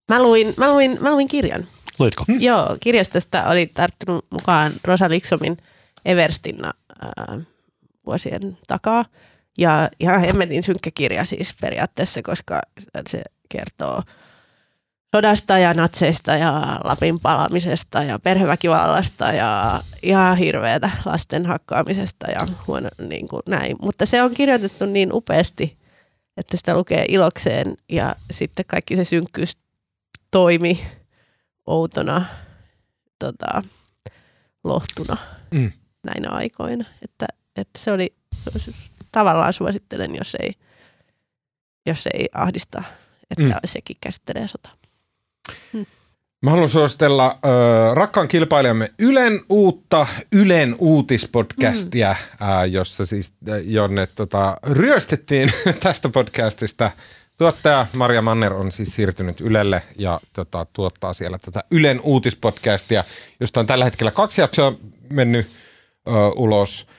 [0.09, 1.67] Mä luin, mä luin, mä luin kirjan.
[1.99, 2.25] Luitko?
[2.29, 2.41] Hmm?
[2.41, 5.57] Joo, kirjastosta oli tarttunut mukaan Rosa Liksomin
[6.05, 6.73] Everstinna
[7.03, 7.39] äh,
[8.07, 9.05] vuosien takaa.
[9.59, 12.61] Ja ihan hemmetin synkkä kirja siis periaatteessa, koska
[13.09, 14.03] se kertoo–
[15.15, 22.89] sodasta ja natseista ja Lapin palamisesta ja perheväkivallasta ja ihan hirveätä lasten hakkaamisesta ja huono,
[23.09, 23.77] niin kuin näin.
[23.83, 25.79] Mutta se on kirjoitettu niin upeasti,
[26.37, 29.57] että sitä lukee ilokseen ja sitten kaikki se synkkyys
[30.31, 30.81] toimi
[31.67, 32.25] outona
[33.19, 33.63] tota,
[34.65, 35.17] lohtuna
[35.51, 35.73] mm.
[36.03, 36.85] näinä aikoina.
[37.03, 38.15] Että, että se oli,
[39.13, 40.53] tavallaan suosittelen, jos ei,
[41.87, 42.83] jos ei ahdista,
[43.31, 43.61] että mm.
[43.65, 44.80] sekin käsittelee sotaa.
[46.43, 52.49] Mä haluan suositella äh, rakkaan kilpailijamme Ylen uutta Ylen uutispodcastia, mm.
[52.49, 53.35] äh, jossa siis,
[53.65, 55.51] jonne tota, ryöstettiin
[55.83, 56.91] tästä podcastista.
[57.39, 63.05] Tuottaja Maria Manner on siis siirtynyt Ylelle ja tota, tuottaa siellä tätä Ylen uutispodcastia,
[63.41, 64.73] josta on tällä hetkellä kaksi jaksoa
[65.13, 66.87] mennyt äh, ulos–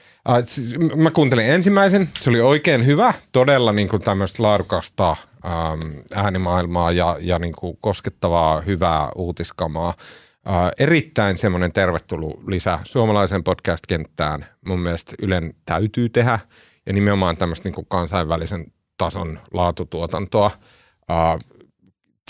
[0.96, 5.16] mä kuuntelin ensimmäisen, se oli oikein hyvä, todella niin kuin tämmöistä laadukasta
[5.46, 5.80] ähm,
[6.14, 9.94] äänimaailmaa ja, ja niin kuin koskettavaa, hyvää uutiskamaa.
[10.48, 14.46] Äh, erittäin semmoinen tervetullut lisä suomalaisen podcast-kenttään.
[14.66, 16.38] Mun mielestä Ylen täytyy tehdä
[16.86, 18.64] ja nimenomaan tämmöistä niin kuin kansainvälisen
[18.98, 20.50] tason laatutuotantoa.
[21.10, 21.38] Äh,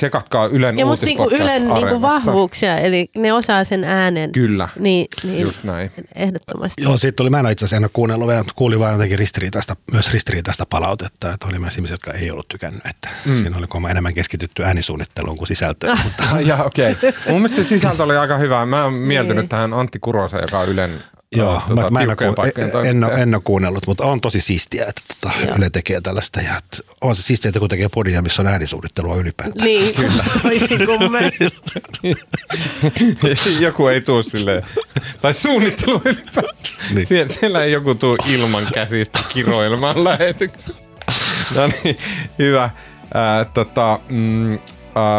[0.03, 4.32] tsekatkaa Ylen Ja musta niinku Ylen niinku vahvuuksia, eli ne osaa sen äänen.
[4.32, 5.90] Kyllä, niin, niin just näin.
[6.14, 6.82] Ehdottomasti.
[6.82, 9.76] Joo, siitä tuli, mä en itse asiassa en ole kuunnellut, vaan kuulin vain jotenkin ristiriitaista,
[9.92, 13.32] myös ristiriitaista palautetta, että oli myös ihmisiä, jotka ei ollut tykännyt, että mm.
[13.32, 15.98] siinä oli koma enemmän keskitytty äänisuunnitteluun kuin sisältöön.
[16.05, 16.40] mutta...
[16.40, 16.92] ja, okei.
[16.92, 17.12] Okay.
[17.28, 18.66] Mun mielestä se sisältö oli aika hyvä.
[18.66, 19.48] Mä oon mieltynyt niin.
[19.48, 20.90] tähän Antti Kurosen, joka on Ylen
[21.37, 24.85] Joo, tuota, mä, mä en, ole, en, ole, en ole kuunnellut, mutta on tosi siistiä,
[24.89, 26.41] että tota, Yle tekee tällaista.
[26.41, 29.66] Ja että on se siistiä, että kun tekee podia, missä on äänisuunnittelua ylipäätään.
[29.66, 30.24] Niin, kyllä.
[30.43, 31.33] toisin kuin me.
[33.61, 34.62] joku ei tuu silleen,
[35.22, 36.55] tai suunnittelu ylipäätään.
[36.95, 37.07] Niin.
[37.07, 40.74] Siellä, siellä ei joku tuu ilman käsistä kiroilmaan lähetyksen.
[41.55, 41.99] No niin,
[42.39, 42.64] hyvä.
[42.64, 44.59] Äh, tota, mm, äh,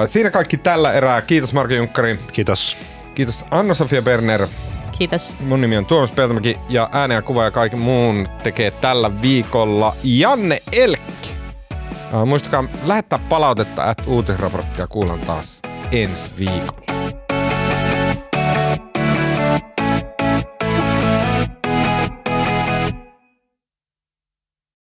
[0.05, 1.21] siinä kaikki tällä erää.
[1.21, 2.19] Kiitos Marko Junkkari.
[2.33, 2.77] Kiitos.
[3.15, 4.47] Kiitos Anna-Sofia Berner.
[4.97, 5.33] Kiitos.
[5.39, 9.95] Mun nimi on Tuomas Peltomäki ja äänen ja kuva ja kaiken muun tekee tällä viikolla
[10.03, 11.33] Janne Elkki.
[12.13, 17.22] Uh, muistakaa lähettää palautetta, että uutisraporttia kuullaan taas ensi viikolla.